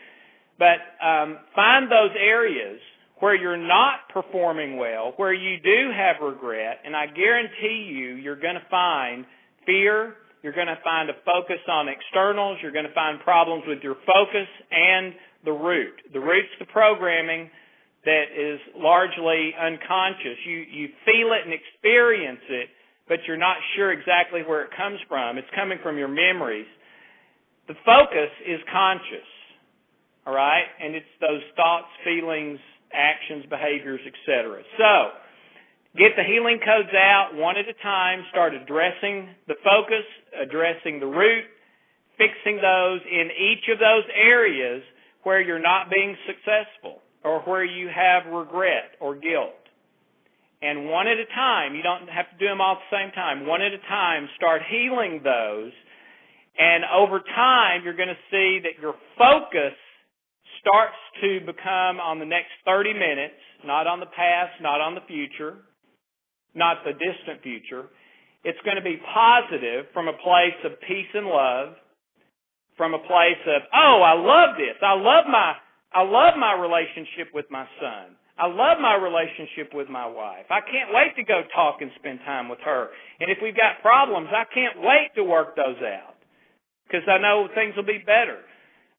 But 0.59 0.83
um, 1.05 1.39
find 1.55 1.87
those 1.93 2.11
areas 2.19 2.81
where 3.21 3.37
you're 3.37 3.57
not 3.57 4.09
performing 4.13 4.79
well, 4.79 5.13
where 5.17 5.33
you 5.33 5.61
do 5.63 5.91
have 5.95 6.17
regret, 6.27 6.81
and 6.85 6.97
I 6.97 7.07
guarantee 7.07 7.87
you, 7.89 8.17
you're 8.17 8.41
going 8.41 8.57
to 8.57 8.67
find 8.69 9.25
fear, 9.65 10.17
you're 10.47 10.55
going 10.55 10.71
to 10.71 10.79
find 10.85 11.11
a 11.11 11.19
focus 11.27 11.59
on 11.67 11.89
externals. 11.89 12.59
You're 12.63 12.71
going 12.71 12.87
to 12.87 12.95
find 12.95 13.19
problems 13.19 13.65
with 13.67 13.83
your 13.83 13.97
focus 14.07 14.47
and 14.71 15.13
the 15.47 15.57
root. 15.57 15.95
The 16.13 16.21
root's 16.21 16.53
the 16.59 16.67
programming 16.67 17.49
that 18.05 18.35
is 18.35 18.61
largely 18.77 19.55
unconscious. 19.57 20.37
You, 20.45 20.59
you 20.67 20.87
feel 21.07 21.33
it 21.33 21.47
and 21.47 21.55
experience 21.55 22.45
it, 22.51 22.69
but 23.09 23.19
you're 23.27 23.41
not 23.41 23.57
sure 23.75 23.93
exactly 23.93 24.43
where 24.43 24.63
it 24.63 24.71
comes 24.77 24.99
from. 25.09 25.39
It's 25.39 25.49
coming 25.55 25.79
from 25.83 25.97
your 25.97 26.11
memories. 26.11 26.67
The 27.67 27.75
focus 27.87 28.31
is 28.47 28.61
conscious. 28.71 29.31
All 30.27 30.35
right? 30.35 30.67
And 30.83 30.95
it's 30.95 31.15
those 31.23 31.43
thoughts, 31.57 31.89
feelings, 32.05 32.59
actions, 32.93 33.47
behaviors, 33.49 34.03
etc. 34.03 34.63
So, 34.77 35.23
Get 35.97 36.13
the 36.13 36.29
healing 36.29 36.61
codes 36.61 36.93
out 36.93 37.33
one 37.33 37.57
at 37.57 37.65
a 37.65 37.73
time. 37.81 38.21
Start 38.29 38.53
addressing 38.53 39.33
the 39.49 39.57
focus, 39.65 40.05
addressing 40.37 41.01
the 41.01 41.09
root, 41.09 41.49
fixing 42.21 42.61
those 42.61 43.01
in 43.09 43.33
each 43.33 43.65
of 43.73 43.81
those 43.81 44.05
areas 44.13 44.85
where 45.27 45.43
you're 45.43 45.59
not 45.59 45.91
being 45.91 46.15
successful 46.23 47.03
or 47.27 47.43
where 47.43 47.65
you 47.65 47.91
have 47.91 48.31
regret 48.31 48.95
or 49.03 49.19
guilt. 49.19 49.59
And 50.63 50.87
one 50.87 51.11
at 51.11 51.19
a 51.19 51.27
time, 51.35 51.75
you 51.75 51.83
don't 51.83 52.07
have 52.07 52.31
to 52.31 52.39
do 52.39 52.47
them 52.47 52.63
all 52.63 52.79
at 52.79 52.83
the 52.87 52.95
same 52.95 53.11
time. 53.11 53.45
One 53.47 53.61
at 53.61 53.75
a 53.75 53.83
time, 53.91 54.31
start 54.39 54.63
healing 54.71 55.21
those. 55.27 55.75
And 56.57 56.87
over 56.87 57.19
time, 57.19 57.83
you're 57.83 57.99
going 57.99 58.15
to 58.15 58.25
see 58.31 58.63
that 58.65 58.81
your 58.81 58.95
focus 59.19 59.75
starts 60.63 60.97
to 61.21 61.41
become 61.45 61.99
on 61.99 62.19
the 62.19 62.25
next 62.25 62.55
30 62.65 62.95
minutes, 62.95 63.37
not 63.67 63.87
on 63.87 64.01
the 64.01 64.07
past, 64.07 64.63
not 64.63 64.81
on 64.81 64.95
the 64.95 65.03
future 65.07 65.59
not 66.57 66.81
the 66.83 66.97
distant 66.97 67.45
future. 67.45 67.93
It's 68.43 68.59
going 68.65 68.81
to 68.81 68.83
be 68.83 68.97
positive 69.13 69.93
from 69.93 70.09
a 70.09 70.17
place 70.25 70.57
of 70.65 70.81
peace 70.81 71.13
and 71.13 71.29
love, 71.29 71.77
from 72.77 72.95
a 72.95 72.99
place 72.99 73.41
of, 73.47 73.63
oh, 73.73 74.03
I 74.05 74.15
love 74.15 74.57
this. 74.57 74.77
I 74.83 74.95
love 74.95 75.25
my, 75.31 75.55
I 75.93 76.03
love 76.03 76.35
my 76.39 76.55
relationship 76.55 77.33
with 77.33 77.47
my 77.51 77.67
son. 77.81 78.17
I 78.39 78.47
love 78.47 78.77
my 78.81 78.95
relationship 79.01 79.73
with 79.73 79.89
my 79.89 80.05
wife. 80.05 80.45
I 80.51 80.61
can't 80.61 80.93
wait 80.93 81.17
to 81.17 81.25
go 81.25 81.41
talk 81.55 81.81
and 81.81 81.91
spend 81.97 82.21
time 82.27 82.49
with 82.49 82.61
her. 82.65 82.91
And 83.19 83.31
if 83.31 83.39
we've 83.43 83.57
got 83.57 83.81
problems, 83.81 84.29
I 84.29 84.45
can't 84.53 84.77
wait 84.85 85.17
to 85.17 85.25
work 85.25 85.57
those 85.57 85.81
out 85.81 86.21
because 86.87 87.09
I 87.09 87.17
know 87.17 87.49
things 87.55 87.75
will 87.77 87.89
be 87.89 88.05
better 88.05 88.45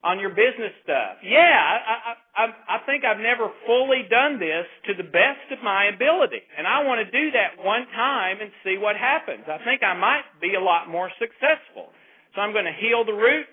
on 0.03 0.19
your 0.19 0.29
business 0.29 0.73
stuff. 0.83 1.21
Yeah, 1.21 1.37
I, 1.37 2.13
I, 2.33 2.45
I 2.65 2.77
think 2.85 3.05
I've 3.05 3.21
never 3.21 3.49
fully 3.65 4.05
done 4.09 4.39
this 4.39 4.65
to 4.89 4.93
the 4.93 5.05
best 5.05 5.49
of 5.53 5.59
my 5.63 5.89
ability, 5.89 6.41
and 6.57 6.65
I 6.65 6.85
want 6.85 7.01
to 7.01 7.09
do 7.09 7.31
that 7.33 7.57
one 7.63 7.85
time 7.93 8.37
and 8.41 8.49
see 8.63 8.77
what 8.77 8.95
happens. 8.95 9.45
I 9.49 9.57
think 9.65 9.81
I 9.81 9.97
might 9.97 10.25
be 10.41 10.53
a 10.53 10.61
lot 10.61 10.89
more 10.89 11.09
successful. 11.17 11.89
So 12.35 12.41
I'm 12.41 12.53
going 12.53 12.69
to 12.69 12.77
heal 12.77 13.05
the 13.05 13.17
root. 13.17 13.49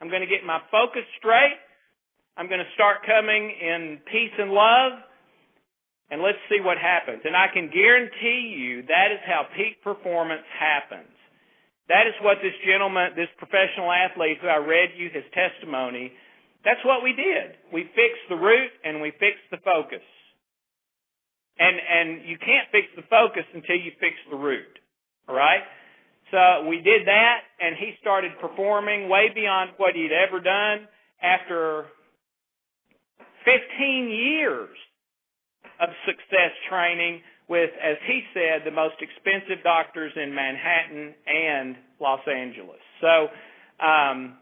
I'm 0.00 0.08
going 0.08 0.22
to 0.22 0.30
get 0.30 0.46
my 0.46 0.62
focus 0.70 1.02
straight. 1.18 1.58
I'm 2.38 2.46
going 2.46 2.62
to 2.62 2.72
start 2.78 3.02
coming 3.02 3.50
in 3.50 3.98
peace 4.06 4.34
and 4.38 4.54
love, 4.54 4.92
and 6.10 6.22
let's 6.22 6.38
see 6.46 6.62
what 6.62 6.78
happens. 6.78 7.26
And 7.26 7.34
I 7.34 7.50
can 7.50 7.66
guarantee 7.66 8.54
you 8.54 8.86
that 8.86 9.10
is 9.10 9.18
how 9.26 9.50
peak 9.58 9.82
performance 9.82 10.46
happens. 10.54 11.10
That 11.90 12.06
is 12.06 12.14
what 12.22 12.38
this 12.44 12.54
gentleman, 12.62 13.16
this 13.16 13.32
professional 13.42 13.90
athlete 13.90 14.38
who 14.40 14.46
I 14.46 14.62
read 14.62 14.94
you 14.94 15.10
his 15.10 15.26
testimony, 15.34 16.12
that's 16.62 16.84
what 16.84 17.02
we 17.02 17.16
did. 17.16 17.58
We 17.72 17.90
fixed 17.96 18.26
the 18.28 18.36
root 18.36 18.70
and 18.84 19.00
we 19.00 19.10
fixed 19.18 19.48
the 19.50 19.58
focus. 19.64 20.04
And 21.58 21.74
and 21.74 22.28
you 22.28 22.38
can't 22.38 22.70
fix 22.70 22.86
the 22.94 23.02
focus 23.10 23.42
until 23.50 23.76
you 23.76 23.90
fix 23.98 24.14
the 24.30 24.38
root. 24.38 24.78
All 25.26 25.34
right? 25.34 25.64
So 26.30 26.66
we 26.68 26.76
did 26.80 27.06
that 27.06 27.38
and 27.60 27.76
he 27.76 27.92
started 28.00 28.32
performing 28.40 29.08
way 29.08 29.28
beyond 29.34 29.70
what 29.76 29.94
he'd 29.94 30.12
ever 30.12 30.40
done 30.40 30.88
after 31.22 31.86
15 33.44 34.10
years 34.10 34.76
of 35.80 35.88
success 36.06 36.52
training 36.68 37.22
with, 37.48 37.70
as 37.82 37.96
he 38.06 38.20
said, 38.34 38.62
the 38.64 38.70
most 38.70 38.96
expensive 39.00 39.64
doctors 39.64 40.12
in 40.16 40.34
Manhattan 40.34 41.14
and 41.26 41.76
Los 42.00 42.20
Angeles. 42.28 42.80
So, 43.00 43.28
um, 43.80 44.36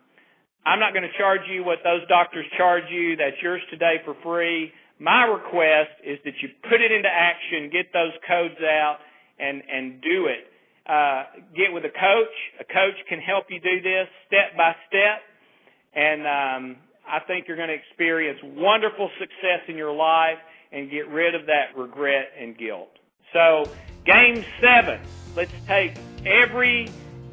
I'm 0.66 0.80
not 0.80 0.92
going 0.92 1.06
to 1.06 1.16
charge 1.16 1.46
you 1.48 1.62
what 1.62 1.78
those 1.84 2.02
doctors 2.08 2.44
charge 2.58 2.90
you. 2.90 3.14
That's 3.14 3.40
yours 3.40 3.62
today 3.70 4.02
for 4.04 4.16
free. 4.24 4.72
My 4.98 5.22
request 5.24 5.94
is 6.02 6.18
that 6.24 6.34
you 6.42 6.48
put 6.68 6.80
it 6.82 6.90
into 6.90 7.08
action, 7.08 7.70
get 7.70 7.92
those 7.92 8.10
codes 8.26 8.58
out, 8.64 8.98
and 9.38 9.62
and 9.70 10.02
do 10.02 10.26
it. 10.26 10.50
Uh, 10.88 11.24
get 11.56 11.72
with 11.72 11.84
a 11.84 11.90
coach. 11.90 12.36
A 12.60 12.64
coach 12.64 12.94
can 13.08 13.18
help 13.18 13.46
you 13.50 13.58
do 13.58 13.82
this 13.82 14.06
step 14.26 14.56
by 14.56 14.74
step, 14.86 15.20
and 15.94 16.20
um, 16.22 16.76
I 17.08 17.20
think 17.26 17.48
you're 17.48 17.56
going 17.56 17.70
to 17.70 17.74
experience 17.74 18.38
wonderful 18.42 19.10
success 19.18 19.66
in 19.68 19.76
your 19.76 19.92
life 19.92 20.38
and 20.70 20.90
get 20.90 21.08
rid 21.08 21.34
of 21.34 21.46
that 21.46 21.76
regret 21.76 22.30
and 22.38 22.56
guilt. 22.56 22.90
So, 23.32 23.64
game 24.04 24.44
seven, 24.60 25.00
let's 25.34 25.52
take 25.66 25.94
every 26.24 26.88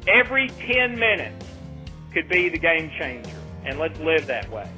every 0.06 0.48
10 0.48 0.98
minutes 0.98 1.46
could 2.12 2.28
be 2.28 2.48
the 2.48 2.58
game 2.58 2.90
changer, 2.98 3.38
and 3.64 3.78
let's 3.78 3.98
live 4.00 4.26
that 4.26 4.50
way. 4.50 4.68